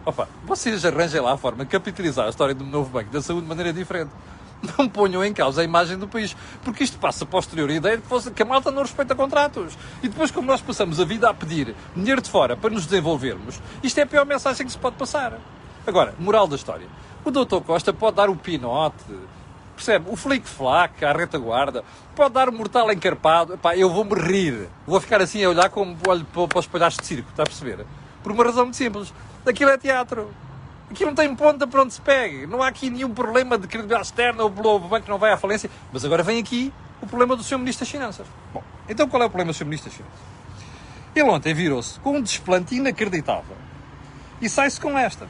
Opa, 0.05 0.27
vocês 0.43 0.83
arranjem 0.83 1.21
lá 1.21 1.33
a 1.33 1.37
forma 1.37 1.63
de 1.63 1.69
capitalizar 1.69 2.25
a 2.25 2.29
história 2.29 2.55
do 2.55 2.65
novo 2.65 2.89
banco 2.89 3.11
da 3.11 3.21
saúde 3.21 3.43
de 3.43 3.47
maneira 3.47 3.71
diferente. 3.71 4.09
Não 4.77 4.87
ponham 4.87 5.23
em 5.25 5.33
causa 5.33 5.61
a 5.61 5.63
imagem 5.63 5.97
do 5.97 6.07
país, 6.07 6.35
porque 6.63 6.83
isto 6.83 6.97
passa 6.99 7.25
posterior 7.25 7.69
a 7.69 7.73
ideia 7.73 7.97
de 7.97 8.03
que, 8.03 8.07
fosse, 8.07 8.29
que 8.31 8.43
a 8.43 8.45
malta 8.45 8.71
não 8.71 8.83
respeita 8.83 9.15
contratos. 9.15 9.77
E 10.03 10.07
depois, 10.07 10.29
como 10.29 10.47
nós 10.47 10.61
passamos 10.61 10.99
a 10.99 11.05
vida 11.05 11.29
a 11.29 11.33
pedir 11.33 11.75
dinheiro 11.95 12.21
de 12.21 12.29
fora 12.29 12.55
para 12.55 12.69
nos 12.69 12.85
desenvolvermos, 12.85 13.59
isto 13.81 13.97
é 13.99 14.03
a 14.03 14.07
pior 14.07 14.25
mensagem 14.25 14.65
que 14.65 14.71
se 14.71 14.77
pode 14.77 14.95
passar. 14.97 15.37
Agora, 15.85 16.13
moral 16.19 16.47
da 16.47 16.55
história. 16.55 16.87
O 17.23 17.29
Dr. 17.29 17.61
Costa 17.65 17.93
pode 17.93 18.15
dar 18.15 18.29
o 18.29 18.35
pinote, 18.35 19.05
percebe? 19.75 20.09
O 20.09 20.15
flick-flack, 20.15 21.05
a 21.05 21.13
retaguarda, 21.13 21.83
pode 22.15 22.33
dar 22.33 22.49
o 22.49 22.51
mortal 22.51 22.91
encarpado. 22.91 23.53
Epá, 23.53 23.77
eu 23.77 23.89
vou-me 23.91 24.15
rir. 24.15 24.67
Vou 24.87 24.99
ficar 24.99 25.21
assim 25.21 25.43
a 25.43 25.49
olhar 25.49 25.69
como 25.69 25.95
olho 26.07 26.25
para 26.25 26.59
os 26.59 26.65
palhaços 26.65 26.99
de 26.99 27.05
circo, 27.05 27.29
está 27.29 27.43
a 27.43 27.45
perceber? 27.45 27.85
Por 28.23 28.31
uma 28.31 28.43
razão 28.43 28.63
muito 28.63 28.77
simples. 28.77 29.13
Aquilo 29.45 29.69
é 29.69 29.77
teatro. 29.77 30.33
Aquilo 30.89 31.11
não 31.11 31.15
tem 31.15 31.33
ponta 31.35 31.67
para 31.67 31.83
onde 31.83 31.93
se 31.93 32.01
pegue. 32.01 32.47
Não 32.47 32.61
há 32.61 32.67
aqui 32.67 32.89
nenhum 32.89 33.13
problema 33.13 33.57
de 33.57 33.67
credibilidade 33.67 34.07
externa, 34.07 34.43
o 34.43 34.49
banco 34.49 35.09
não 35.09 35.19
vai 35.19 35.31
à 35.31 35.37
falência. 35.37 35.69
Mas 35.93 36.03
agora 36.03 36.23
vem 36.23 36.39
aqui 36.39 36.73
o 37.01 37.07
problema 37.07 37.35
do 37.35 37.43
Sr. 37.43 37.59
Ministro 37.59 37.85
das 37.85 37.91
Finanças. 37.91 38.27
Bom, 38.51 38.63
então 38.89 39.07
qual 39.07 39.21
é 39.21 39.25
o 39.27 39.29
problema 39.29 39.51
do 39.51 39.55
Sr. 39.55 39.65
Ministro 39.65 39.89
das 39.89 39.97
Finanças? 39.97 40.19
Ele 41.15 41.29
ontem 41.29 41.53
virou-se 41.53 41.99
com 41.99 42.17
um 42.17 42.21
desplante 42.21 42.75
inacreditável 42.75 43.55
e 44.41 44.49
sai-se 44.49 44.81
com 44.81 44.97
esta. 44.97 45.27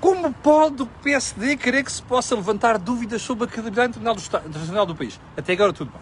Como 0.00 0.32
pode 0.32 0.82
o 0.82 0.86
PSD 0.86 1.56
querer 1.56 1.82
que 1.82 1.90
se 1.90 2.02
possa 2.02 2.34
levantar 2.34 2.78
dúvidas 2.78 3.20
sobre 3.20 3.44
a 3.44 3.46
credibilidade 3.48 3.98
internacional 3.98 4.86
do, 4.86 4.94
do 4.94 4.98
país? 4.98 5.18
Até 5.36 5.54
agora 5.54 5.72
tudo 5.72 5.90
bem. 5.90 6.00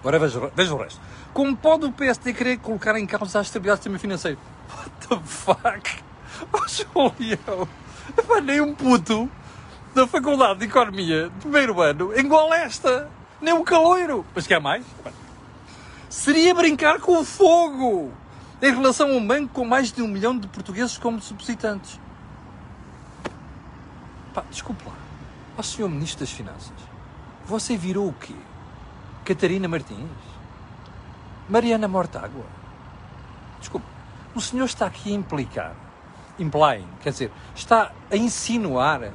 Agora 0.00 0.18
veja, 0.18 0.74
o 0.74 0.76
resto. 0.76 1.00
Como 1.32 1.56
pode 1.56 1.86
o 1.86 1.92
PSD 1.92 2.34
querer 2.34 2.58
colocar 2.58 2.98
em 2.98 3.06
causa 3.06 3.38
a 3.38 3.42
estabilidade 3.42 3.80
do 3.80 3.82
sistema 3.82 3.98
financeiro? 3.98 4.38
What 4.70 4.90
the 5.08 5.20
fuck? 5.24 6.02
Oh, 6.52 6.66
Julião! 6.68 7.68
Nem 8.42 8.60
um 8.60 8.74
puto 8.74 9.30
da 9.94 10.06
Faculdade 10.06 10.58
de 10.58 10.64
Economia 10.66 11.30
de 11.30 11.40
primeiro 11.40 11.80
ano 11.80 12.18
engole 12.18 12.54
esta. 12.54 13.08
Nem 13.40 13.54
um 13.54 13.64
caloiro. 13.64 14.26
Mas 14.34 14.46
quer 14.46 14.60
mais? 14.60 14.84
Seria 16.10 16.54
brincar 16.54 17.00
com 17.00 17.20
o 17.20 17.24
fogo 17.24 18.12
em 18.60 18.74
relação 18.74 19.08
a 19.08 19.12
um 19.12 19.26
banco 19.26 19.54
com 19.54 19.64
mais 19.64 19.92
de 19.92 20.02
um 20.02 20.08
milhão 20.08 20.36
de 20.36 20.46
portugueses 20.48 20.98
como 20.98 21.18
depositantes. 21.18 22.01
Pá, 24.34 24.44
desculpe 24.50 24.82
lá. 24.86 24.94
Ó 25.56 25.62
senhor 25.62 25.88
Ministro 25.88 26.20
das 26.20 26.30
Finanças, 26.30 26.72
você 27.44 27.76
virou 27.76 28.08
o 28.08 28.12
quê? 28.12 28.34
Catarina 29.24 29.68
Martins? 29.68 30.08
Mariana 31.48 31.86
Mortágua? 31.86 32.44
Desculpe, 33.60 33.86
o 34.34 34.40
senhor 34.40 34.64
está 34.64 34.86
aqui 34.86 35.12
a 35.12 35.14
implicar, 35.14 35.74
implying, 36.38 36.88
quer 37.00 37.10
dizer, 37.10 37.32
está 37.54 37.92
a 38.10 38.16
insinuar 38.16 39.12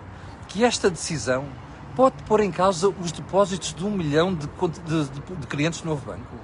que 0.47 0.63
esta 0.63 0.89
decisão 0.89 1.45
pode 1.95 2.21
pôr 2.23 2.41
em 2.41 2.51
causa 2.51 2.87
os 2.89 3.11
depósitos 3.11 3.73
de 3.73 3.83
um 3.83 3.91
milhão 3.91 4.35
de, 4.35 4.47
de, 4.47 5.09
de, 5.09 5.35
de 5.35 5.47
clientes 5.47 5.81
do 5.81 5.89
novo 5.89 6.05
banco. 6.05 6.35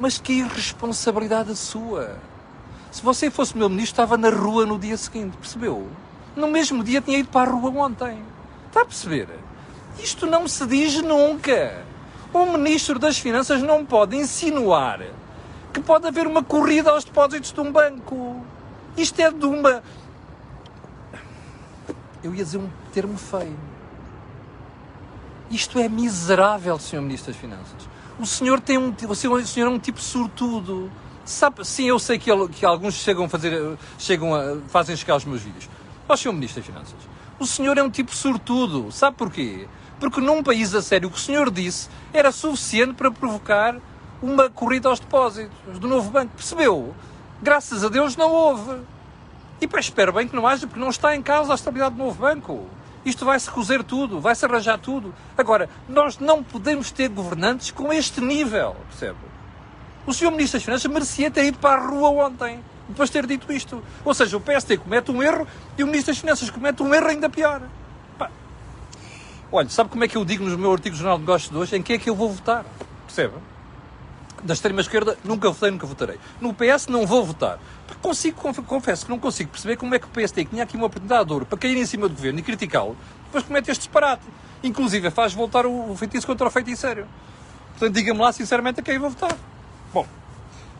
Mas 0.00 0.18
que 0.18 0.32
irresponsabilidade 0.32 1.54
sua! 1.54 2.18
Se 2.90 3.02
você 3.02 3.30
fosse 3.30 3.56
meu 3.56 3.68
ministro, 3.68 3.92
estava 3.92 4.16
na 4.18 4.30
rua 4.30 4.66
no 4.66 4.78
dia 4.78 4.96
seguinte, 4.96 5.36
percebeu? 5.36 5.88
No 6.36 6.48
mesmo 6.48 6.82
dia 6.84 7.00
tinha 7.00 7.18
ido 7.18 7.28
para 7.28 7.50
a 7.50 7.52
rua 7.52 7.70
ontem. 7.86 8.22
Está 8.66 8.82
a 8.82 8.84
perceber? 8.84 9.28
Isto 9.98 10.26
não 10.26 10.46
se 10.46 10.66
diz 10.66 11.02
nunca. 11.02 11.84
Um 12.32 12.52
Ministro 12.52 12.98
das 12.98 13.18
Finanças 13.18 13.60
não 13.62 13.84
pode 13.84 14.16
insinuar 14.16 15.00
que 15.72 15.80
pode 15.80 16.06
haver 16.06 16.26
uma 16.26 16.42
corrida 16.42 16.90
aos 16.90 17.04
depósitos 17.04 17.52
de 17.52 17.60
um 17.60 17.70
banco. 17.70 18.44
Isto 18.96 19.20
é 19.20 19.30
de 19.30 19.46
uma. 19.46 19.82
Eu 22.22 22.34
ia 22.34 22.44
dizer 22.44 22.58
um 22.58 22.68
termo 22.92 23.16
feio. 23.16 23.56
Isto 25.50 25.78
é 25.78 25.88
miserável, 25.88 26.78
Sr. 26.78 27.00
Ministro 27.00 27.32
das 27.32 27.40
Finanças. 27.40 27.88
O 28.18 28.26
senhor 28.26 28.60
tem 28.60 28.78
um, 28.78 28.94
o 29.08 29.14
senhor, 29.14 29.40
o 29.40 29.46
senhor 29.46 29.66
é 29.66 29.70
um 29.70 29.78
tipo 29.78 30.00
sortudo. 30.00 30.90
Sabe, 31.24 31.64
sim, 31.64 31.84
eu 31.84 31.98
sei 31.98 32.18
que, 32.18 32.30
ele, 32.30 32.48
que 32.48 32.64
alguns 32.66 32.94
chegam 32.94 33.24
a 33.24 33.28
fazer, 33.28 33.78
chegam 33.98 34.34
a, 34.34 34.58
fazem 34.68 34.96
chegar 34.96 35.16
os 35.16 35.24
meus 35.24 35.42
vídeos. 35.42 35.68
Ó, 36.10 36.16
Sr. 36.16 36.32
Ministro 36.32 36.60
das 36.60 36.66
Finanças, 36.66 36.98
o 37.38 37.46
senhor 37.46 37.78
é 37.78 37.82
um 37.84 37.88
tipo 37.88 38.12
sortudo. 38.12 38.90
Sabe 38.90 39.16
porquê? 39.16 39.68
Porque 40.00 40.20
num 40.20 40.42
país 40.42 40.74
a 40.74 40.82
sério, 40.82 41.06
o 41.06 41.10
que 41.12 41.16
o 41.16 41.20
senhor 41.20 41.52
disse 41.52 41.88
era 42.12 42.32
suficiente 42.32 42.94
para 42.94 43.12
provocar 43.12 43.76
uma 44.20 44.50
corrida 44.50 44.88
aos 44.88 44.98
depósitos 44.98 45.78
do 45.78 45.86
novo 45.86 46.10
banco. 46.10 46.32
Percebeu? 46.34 46.92
Graças 47.40 47.84
a 47.84 47.88
Deus 47.88 48.16
não 48.16 48.32
houve. 48.32 48.80
E 49.60 49.68
para 49.68 49.78
espero 49.78 50.12
bem 50.12 50.26
que 50.26 50.34
não 50.34 50.48
haja, 50.48 50.66
porque 50.66 50.80
não 50.80 50.90
está 50.90 51.14
em 51.14 51.22
causa 51.22 51.52
a 51.52 51.54
estabilidade 51.54 51.94
do 51.94 52.02
novo 52.02 52.20
banco. 52.20 52.66
Isto 53.04 53.24
vai-se 53.24 53.48
cozer 53.48 53.84
tudo, 53.84 54.18
vai-se 54.18 54.44
arranjar 54.44 54.80
tudo. 54.80 55.14
Agora, 55.38 55.70
nós 55.88 56.18
não 56.18 56.42
podemos 56.42 56.90
ter 56.90 57.08
governantes 57.08 57.70
com 57.70 57.92
este 57.92 58.20
nível, 58.20 58.74
percebe? 58.88 59.18
O 60.04 60.12
Sr. 60.12 60.32
Ministro 60.32 60.58
das 60.58 60.64
Finanças 60.64 60.90
merecia 60.90 61.30
ter 61.30 61.44
ido 61.44 61.58
para 61.58 61.80
a 61.80 61.86
rua 61.86 62.10
ontem, 62.26 62.58
depois 62.90 63.08
de 63.08 63.14
ter 63.14 63.26
dito 63.26 63.52
isto. 63.52 63.82
Ou 64.04 64.14
seja, 64.14 64.36
o 64.36 64.40
PST 64.40 64.76
comete 64.78 65.10
um 65.10 65.22
erro 65.22 65.46
e 65.78 65.82
o 65.82 65.86
Ministro 65.86 66.12
das 66.12 66.18
Finanças 66.20 66.50
comete 66.50 66.82
um 66.82 66.94
erro 66.94 67.06
ainda 67.06 67.28
pior. 67.28 67.62
Pá. 68.18 68.30
Olha, 69.50 69.68
sabe 69.68 69.90
como 69.90 70.04
é 70.04 70.08
que 70.08 70.16
eu 70.16 70.24
digo 70.24 70.44
no 70.44 70.58
meu 70.58 70.72
artigo 70.72 70.94
do 70.94 70.98
Jornal 70.98 71.16
de 71.16 71.22
Negócios 71.22 71.50
de 71.50 71.56
hoje? 71.56 71.76
Em 71.76 71.82
que 71.82 71.94
é 71.94 71.98
que 71.98 72.10
eu 72.10 72.14
vou 72.14 72.30
votar? 72.30 72.64
Percebe? 73.06 73.34
Da 74.42 74.54
extrema-esquerda 74.54 75.18
nunca 75.24 75.50
votei, 75.50 75.70
nunca 75.70 75.86
votarei. 75.86 76.18
No 76.40 76.54
PS 76.54 76.86
não 76.88 77.06
vou 77.06 77.24
votar. 77.24 77.58
Porque 77.86 78.00
consigo, 78.00 78.40
confesso 78.64 79.04
que 79.04 79.10
não 79.10 79.18
consigo 79.18 79.50
perceber 79.50 79.76
como 79.76 79.94
é 79.94 79.98
que 79.98 80.06
o 80.06 80.10
PSD, 80.10 80.44
que 80.44 80.50
tinha 80.50 80.62
aqui 80.62 80.76
uma 80.76 80.86
oportunidade 80.86 81.26
de 81.26 81.32
ouro 81.32 81.44
para 81.44 81.58
cair 81.58 81.76
em 81.76 81.84
cima 81.84 82.08
do 82.08 82.14
governo 82.14 82.38
e 82.38 82.42
criticá-lo, 82.42 82.96
depois 83.24 83.44
comete 83.44 83.70
este 83.70 83.82
disparate. 83.82 84.22
Inclusive 84.62 85.10
faz 85.10 85.32
voltar 85.34 85.66
o 85.66 85.94
feitiço 85.96 86.26
contra 86.26 86.46
o 86.46 86.50
feiticeiro. 86.50 87.06
Portanto, 87.70 87.94
diga-me 87.94 88.20
lá 88.20 88.32
sinceramente 88.32 88.80
a 88.80 88.82
quem 88.82 88.94
eu 88.94 89.00
vou 89.00 89.10
votar. 89.10 89.36
Bom, 89.92 90.06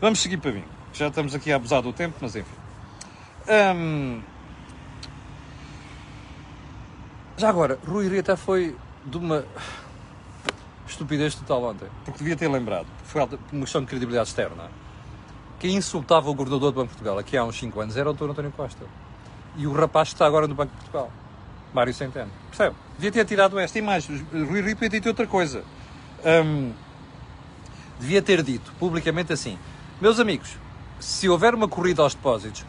vamos 0.00 0.20
seguir 0.20 0.36
para 0.36 0.52
mim. 0.52 0.64
Já 0.92 1.08
estamos 1.08 1.34
aqui 1.34 1.52
a 1.52 1.56
abusar 1.56 1.82
do 1.82 1.92
tempo, 1.92 2.16
mas 2.20 2.36
enfim. 2.36 2.54
Já 7.36 7.48
agora, 7.48 7.78
Rui 7.86 8.08
Rio 8.08 8.20
até 8.20 8.36
foi 8.36 8.76
de 9.04 9.16
uma 9.16 9.44
estupidez 10.86 11.34
total 11.34 11.64
ontem, 11.64 11.88
porque 12.04 12.18
devia 12.18 12.36
ter 12.36 12.48
lembrado, 12.48 12.86
foi 13.04 13.22
uma 13.22 13.62
questão 13.62 13.80
de 13.80 13.86
credibilidade 13.86 14.28
externa. 14.28 14.70
Quem 15.58 15.76
insultava 15.76 16.28
o 16.28 16.34
governador 16.34 16.72
do 16.72 16.76
Banco 16.76 16.88
de 16.88 16.94
Portugal 16.94 17.18
aqui 17.18 17.36
há 17.36 17.44
uns 17.44 17.58
5 17.58 17.80
anos 17.80 17.96
era 17.96 18.10
o 18.10 18.12
Dr. 18.12 18.30
António 18.30 18.52
Costa. 18.52 18.84
E 19.56 19.66
o 19.66 19.72
rapaz 19.72 20.08
que 20.08 20.14
está 20.14 20.26
agora 20.26 20.46
no 20.46 20.54
Banco 20.54 20.72
de 20.72 20.78
Portugal, 20.78 21.10
Mário 21.72 21.94
Centeno. 21.94 22.30
Percebe? 22.48 22.76
Devia 22.94 23.12
ter 23.12 23.24
tirado 23.24 23.58
esta 23.58 23.78
imagem. 23.78 24.26
Rui 24.32 24.74
ter 24.74 24.88
dito 24.88 25.08
outra 25.08 25.26
coisa. 25.26 25.64
Devia 27.98 28.22
ter 28.22 28.42
dito 28.42 28.72
publicamente 28.78 29.32
assim: 29.32 29.58
Meus 30.00 30.18
amigos, 30.18 30.56
se 31.00 31.28
houver 31.28 31.54
uma 31.54 31.66
corrida 31.66 32.02
aos 32.02 32.14
depósitos, 32.14 32.64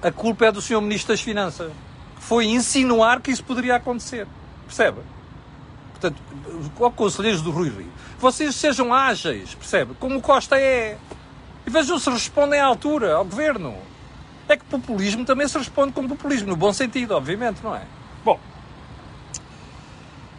a 0.00 0.10
culpa 0.10 0.46
é 0.46 0.52
do 0.52 0.62
Sr. 0.62 0.80
Ministro 0.80 1.12
das 1.12 1.20
Finanças, 1.20 1.70
foi 2.16 2.46
insinuar 2.46 3.20
que 3.20 3.30
isso 3.30 3.44
poderia 3.44 3.76
acontecer. 3.76 4.26
Percebe? 4.66 5.00
Portanto, 5.92 6.22
conselheiros 6.96 7.42
do 7.42 7.50
Rui 7.50 7.68
Rio, 7.68 7.92
vocês 8.18 8.54
sejam 8.54 8.94
ágeis, 8.94 9.54
percebe? 9.54 9.94
Como 9.98 10.16
o 10.16 10.22
Costa 10.22 10.58
é. 10.58 10.96
E 11.66 11.70
vejam 11.70 11.98
se 11.98 12.10
respondem 12.10 12.58
à 12.58 12.66
altura 12.66 13.14
ao 13.14 13.24
governo. 13.24 13.76
É 14.48 14.56
que 14.56 14.64
populismo 14.64 15.24
também 15.24 15.46
se 15.46 15.56
responde 15.56 15.92
com 15.92 16.06
populismo, 16.08 16.48
no 16.48 16.56
bom 16.56 16.72
sentido, 16.72 17.14
obviamente, 17.14 17.60
não 17.62 17.74
é? 17.74 17.82
Bom, 18.24 18.38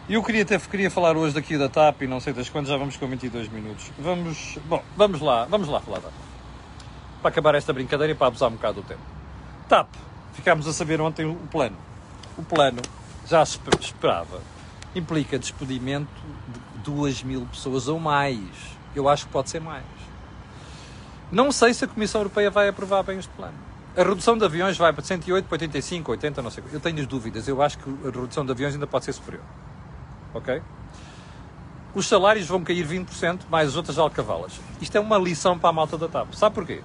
eu 0.08 0.22
queria 0.22 0.42
até 0.42 0.58
queria 0.58 0.90
falar 0.90 1.16
hoje 1.16 1.34
daqui 1.34 1.56
da 1.56 1.68
TAP 1.68 2.02
e 2.02 2.06
não 2.06 2.20
sei 2.20 2.34
das 2.34 2.50
quantas, 2.50 2.68
já 2.68 2.76
vamos 2.76 2.96
com 2.96 3.06
22 3.06 3.48
minutos. 3.48 3.90
Vamos, 3.98 4.58
bom, 4.66 4.82
vamos 4.94 5.20
lá, 5.20 5.46
vamos 5.46 5.68
lá 5.68 5.80
falar 5.80 6.00
da 6.00 6.08
TAP. 6.08 6.33
Para 7.24 7.30
acabar 7.30 7.54
esta 7.54 7.72
brincadeira 7.72 8.12
e 8.12 8.14
para 8.14 8.26
abusar 8.26 8.50
um 8.50 8.52
bocado 8.52 8.82
do 8.82 8.86
tempo. 8.86 9.00
TAP, 9.66 9.88
ficámos 10.34 10.68
a 10.68 10.74
saber 10.74 11.00
ontem 11.00 11.24
o 11.24 11.34
plano. 11.50 11.78
O 12.36 12.42
plano, 12.42 12.82
já 13.26 13.42
se 13.46 13.58
esperava, 13.80 14.42
implica 14.94 15.38
despedimento 15.38 16.10
de 16.74 16.80
2 16.80 17.22
mil 17.22 17.46
pessoas 17.46 17.88
ou 17.88 17.98
mais. 17.98 18.50
Eu 18.94 19.08
acho 19.08 19.24
que 19.24 19.32
pode 19.32 19.48
ser 19.48 19.58
mais. 19.58 19.86
Não 21.32 21.50
sei 21.50 21.72
se 21.72 21.86
a 21.86 21.88
Comissão 21.88 22.20
Europeia 22.20 22.50
vai 22.50 22.68
aprovar 22.68 23.02
bem 23.02 23.18
este 23.18 23.30
plano. 23.30 23.56
A 23.96 24.02
redução 24.02 24.36
de 24.36 24.44
aviões 24.44 24.76
vai 24.76 24.92
para 24.92 25.02
108, 25.02 25.46
para 25.46 25.54
85, 25.54 26.10
80, 26.10 26.42
não 26.42 26.50
sei. 26.50 26.62
Eu 26.74 26.78
tenho 26.78 27.00
as 27.00 27.06
dúvidas. 27.06 27.48
Eu 27.48 27.62
acho 27.62 27.78
que 27.78 27.88
a 27.88 28.10
redução 28.10 28.44
de 28.44 28.52
aviões 28.52 28.74
ainda 28.74 28.86
pode 28.86 29.06
ser 29.06 29.14
superior. 29.14 29.42
Ok? 30.34 30.60
Os 31.94 32.06
salários 32.06 32.46
vão 32.46 32.62
cair 32.62 32.86
20%, 32.86 33.44
mais 33.48 33.70
as 33.70 33.76
outras 33.76 33.96
alcavalas. 33.96 34.60
Isto 34.78 34.98
é 34.98 35.00
uma 35.00 35.16
lição 35.16 35.58
para 35.58 35.70
a 35.70 35.72
malta 35.72 35.96
da 35.96 36.06
TAP. 36.06 36.34
Sabe 36.34 36.54
porquê? 36.54 36.82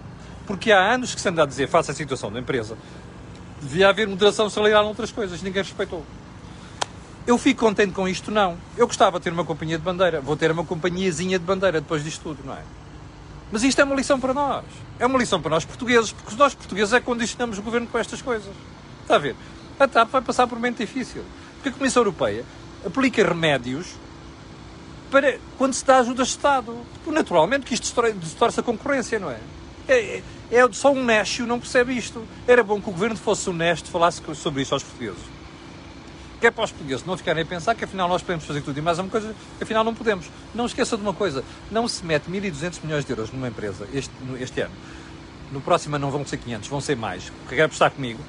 Porque 0.50 0.72
há 0.72 0.94
anos 0.96 1.14
que 1.14 1.22
se 1.22 1.30
anda 1.30 1.44
a 1.44 1.46
dizer, 1.46 1.68
face 1.68 1.92
à 1.92 1.94
situação 1.94 2.32
da 2.32 2.40
empresa, 2.40 2.76
devia 3.62 3.88
haver 3.88 4.08
moderação 4.08 4.50
salarial 4.50 4.84
em 4.84 4.88
outras 4.88 5.12
coisas. 5.12 5.44
Ninguém 5.44 5.62
respeitou. 5.62 6.04
Eu 7.28 7.38
fico 7.38 7.60
contente 7.60 7.94
com 7.94 8.08
isto? 8.08 8.32
Não. 8.32 8.58
Eu 8.76 8.88
gostava 8.88 9.20
de 9.20 9.26
ter 9.26 9.32
uma 9.32 9.46
companhia 9.46 9.78
de 9.78 9.84
bandeira. 9.84 10.20
Vou 10.20 10.36
ter 10.36 10.50
uma 10.50 10.66
companhiazinha 10.66 11.38
de 11.38 11.46
bandeira 11.46 11.80
depois 11.80 12.04
disto 12.04 12.24
tudo, 12.24 12.40
não 12.44 12.56
é? 12.56 12.64
Mas 13.52 13.62
isto 13.62 13.80
é 13.80 13.84
uma 13.84 13.94
lição 13.94 14.20
para 14.20 14.34
nós. 14.34 14.66
É 14.98 15.06
uma 15.06 15.20
lição 15.20 15.40
para 15.40 15.52
nós 15.52 15.66
portugueses, 15.66 16.12
porque 16.12 16.36
nós 16.36 16.56
portugueses 16.56 16.94
é 16.94 17.00
que 17.00 17.06
condicionamos 17.06 17.60
o 17.60 17.62
governo 17.62 17.86
com 17.86 18.00
estas 18.00 18.20
coisas. 18.20 18.52
Está 19.04 19.18
a 19.18 19.20
ver? 19.20 19.36
A 19.80 19.88
TAP 19.88 20.10
vai 20.10 20.22
passar 20.24 20.48
por 20.48 20.56
um 20.56 20.58
momento 20.58 20.80
difícil. 20.80 21.24
Porque 21.58 21.70
a 21.70 21.72
Comissão 21.74 22.02
Europeia 22.02 22.44
aplica 22.84 23.24
remédios 23.24 23.94
para 25.12 25.38
quando 25.60 25.76
se 25.76 25.86
dá 25.86 26.00
ajuda 26.00 26.24
de 26.24 26.30
Estado. 26.30 26.76
Naturalmente 27.06 27.68
que 27.68 27.76
isto 27.76 28.02
distorce 28.14 28.60
a 28.60 28.64
concorrência, 28.64 29.20
não 29.20 29.30
é? 29.30 29.38
É, 29.90 30.22
só 30.72 30.92
um 30.92 31.04
nécio 31.04 31.46
não 31.46 31.60
percebe 31.60 31.98
isto. 31.98 32.26
Era 32.48 32.64
bom 32.64 32.82
que 32.82 32.90
o 32.90 32.92
governo 32.92 33.18
fosse 33.18 33.50
honesto 33.50 33.90
falasse 33.90 34.22
sobre 34.36 34.62
isso 34.62 34.74
aos 34.74 34.84
portugueses 34.84 35.40
que 36.40 36.48
é 36.48 36.52
para 36.52 36.64
os 36.64 36.72
portugueses 36.72 37.06
não 37.06 37.18
ficarem 37.18 37.44
a 37.44 37.46
pensar 37.46 37.76
que 37.76 37.84
afinal 37.84 38.08
nós 38.08 38.22
podemos 38.22 38.46
fazer 38.46 38.62
tudo 38.62 38.78
e 38.78 38.82
mais 38.82 38.98
uma 38.98 39.10
coisa, 39.10 39.36
afinal 39.62 39.84
não 39.84 39.94
podemos. 39.94 40.26
Não 40.56 40.66
esqueça 40.66 40.96
de 40.96 41.04
uma 41.04 41.14
coisa, 41.14 41.44
não 41.70 41.88
se 41.88 42.06
mete 42.06 42.30
1.200 42.30 42.80
milhões 42.84 43.06
de 43.06 43.12
euros 43.12 43.32
numa 43.32 43.50
empresa 43.50 43.88
este, 43.94 44.12
este 44.40 44.62
ano. 44.62 44.74
No 45.52 45.60
próximo 45.60 45.96
ano 45.96 46.06
não 46.06 46.12
vão 46.12 46.26
ser 46.26 46.38
500, 46.38 46.70
vão 46.70 46.80
ser 46.80 46.96
mais. 46.96 47.32
Quer 47.50 47.64
apostar 47.64 47.92
comigo? 47.92 48.20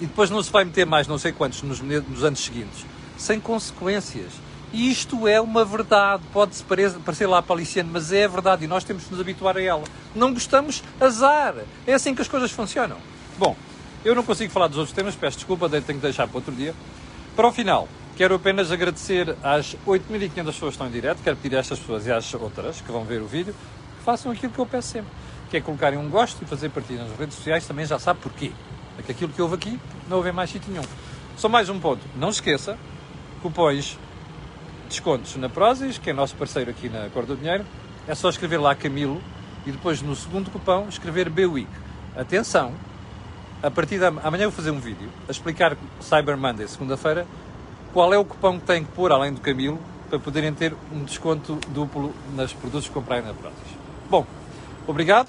E 0.00 0.06
depois 0.06 0.30
não 0.30 0.42
se 0.42 0.50
vai 0.50 0.64
meter 0.64 0.84
mais 0.84 1.06
não 1.06 1.18
sei 1.18 1.30
quantos 1.30 1.62
nos, 1.62 1.80
nos 1.80 2.24
anos 2.24 2.40
seguintes. 2.40 2.84
Sem 3.16 3.38
consequências. 3.38 4.32
E 4.72 4.90
isto 4.90 5.26
é 5.26 5.40
uma 5.40 5.64
verdade. 5.64 6.22
Pode-se 6.32 6.62
parecer 6.64 7.26
lá 7.26 7.42
paliciano, 7.42 7.90
mas 7.92 8.12
é 8.12 8.28
verdade 8.28 8.64
e 8.64 8.68
nós 8.68 8.84
temos 8.84 9.04
de 9.04 9.10
nos 9.10 9.20
habituar 9.20 9.56
a 9.56 9.62
ela. 9.62 9.84
Não 10.14 10.32
gostamos, 10.32 10.82
azar. 11.00 11.54
É 11.86 11.94
assim 11.94 12.14
que 12.14 12.22
as 12.22 12.28
coisas 12.28 12.50
funcionam. 12.52 12.96
Bom, 13.36 13.56
eu 14.04 14.14
não 14.14 14.22
consigo 14.22 14.52
falar 14.52 14.68
dos 14.68 14.78
outros 14.78 14.94
temas, 14.94 15.14
peço 15.14 15.38
desculpa, 15.38 15.68
tenho 15.68 15.82
que 15.82 15.92
deixar 15.94 16.26
para 16.28 16.36
outro 16.36 16.54
dia. 16.54 16.74
Para 17.34 17.48
o 17.48 17.52
final, 17.52 17.88
quero 18.16 18.34
apenas 18.34 18.70
agradecer 18.70 19.36
às 19.42 19.76
8.500 19.86 20.34
pessoas 20.34 20.54
que 20.54 20.66
estão 20.68 20.86
em 20.86 20.90
direto, 20.90 21.22
quero 21.22 21.36
pedir 21.36 21.56
a 21.56 21.60
estas 21.60 21.78
pessoas 21.78 22.06
e 22.06 22.12
às 22.12 22.32
outras 22.34 22.80
que 22.80 22.90
vão 22.92 23.04
ver 23.04 23.20
o 23.20 23.26
vídeo, 23.26 23.54
que 23.98 24.04
façam 24.04 24.30
aquilo 24.30 24.52
que 24.52 24.58
eu 24.58 24.66
peço 24.66 24.88
sempre, 24.88 25.10
que 25.50 25.56
é 25.56 25.60
colocarem 25.60 25.98
um 25.98 26.08
gosto 26.08 26.42
e 26.42 26.46
fazer 26.46 26.70
partilha 26.70 27.04
nas 27.04 27.18
redes 27.18 27.34
sociais, 27.34 27.66
também 27.66 27.84
já 27.86 27.98
sabe 27.98 28.20
porquê. 28.20 28.52
É 28.98 29.02
que 29.02 29.12
aquilo 29.12 29.32
que 29.32 29.40
houve 29.40 29.54
aqui 29.54 29.80
não 30.08 30.18
houve 30.18 30.32
mais 30.32 30.50
sítio 30.50 30.70
nenhum. 30.70 30.84
Só 31.36 31.48
mais 31.48 31.68
um 31.68 31.80
ponto, 31.80 32.02
não 32.16 32.30
se 32.30 32.38
esqueça, 32.38 32.78
cupões 33.42 33.98
descontos 34.90 35.36
na 35.36 35.48
Prozis, 35.48 35.98
que 35.98 36.10
é 36.10 36.12
nosso 36.12 36.34
parceiro 36.34 36.70
aqui 36.70 36.88
na 36.88 37.08
Cor 37.10 37.24
do 37.24 37.36
Dinheiro, 37.36 37.64
é 38.06 38.14
só 38.14 38.28
escrever 38.28 38.58
lá 38.58 38.74
Camilo 38.74 39.22
e 39.64 39.70
depois 39.70 40.02
no 40.02 40.14
segundo 40.16 40.50
cupão 40.50 40.88
escrever 40.88 41.30
BWIC. 41.30 41.68
Atenção, 42.16 42.72
a 43.62 43.70
partir 43.70 43.98
de 43.98 44.04
amanhã 44.04 44.44
eu 44.44 44.50
vou 44.50 44.56
fazer 44.56 44.72
um 44.72 44.80
vídeo 44.80 45.08
a 45.28 45.30
explicar 45.30 45.76
Cyber 46.00 46.36
Monday, 46.36 46.66
segunda-feira, 46.66 47.24
qual 47.92 48.12
é 48.12 48.18
o 48.18 48.24
cupom 48.24 48.58
que 48.58 48.66
têm 48.66 48.84
que 48.84 48.90
pôr, 48.90 49.12
além 49.12 49.32
do 49.32 49.40
Camilo, 49.40 49.78
para 50.08 50.18
poderem 50.18 50.52
ter 50.52 50.74
um 50.92 51.04
desconto 51.04 51.58
duplo 51.68 52.12
nos 52.34 52.52
produtos 52.52 52.88
que 52.88 52.92
comprarem 52.92 53.24
na 53.24 53.32
Prozis. 53.32 53.58
Bom, 54.10 54.26
obrigado, 54.88 55.28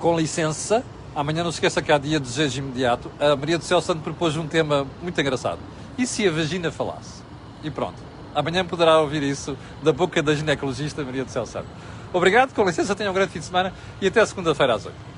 com 0.00 0.18
licença. 0.18 0.84
Amanhã 1.14 1.44
não 1.44 1.52
se 1.52 1.56
esqueça 1.56 1.80
que 1.80 1.92
há 1.92 1.98
dia 1.98 2.18
de 2.18 2.26
desejo 2.26 2.58
imediato. 2.58 3.10
A 3.20 3.36
Maria 3.36 3.58
do 3.58 3.64
Céu 3.64 3.80
Santo 3.80 4.00
propôs 4.02 4.36
um 4.36 4.46
tema 4.46 4.86
muito 5.00 5.20
engraçado. 5.20 5.60
E 5.96 6.06
se 6.06 6.26
a 6.26 6.32
vagina 6.32 6.72
falasse? 6.72 7.22
E 7.62 7.70
pronto. 7.70 8.09
Amanhã 8.34 8.64
poderá 8.64 9.00
ouvir 9.00 9.22
isso 9.22 9.56
da 9.82 9.92
boca 9.92 10.22
da 10.22 10.34
ginecologista 10.34 11.02
Maria 11.02 11.24
do 11.24 11.30
Céu 11.30 11.46
Santo. 11.46 11.66
Obrigado, 12.12 12.54
com 12.54 12.64
licença, 12.64 12.94
tenham 12.94 13.12
um 13.12 13.14
grande 13.14 13.32
fim 13.32 13.38
de 13.38 13.44
semana 13.44 13.72
e 14.00 14.06
até 14.06 14.24
segunda-feira 14.24 14.74
às 14.74 14.86
8. 14.86 15.09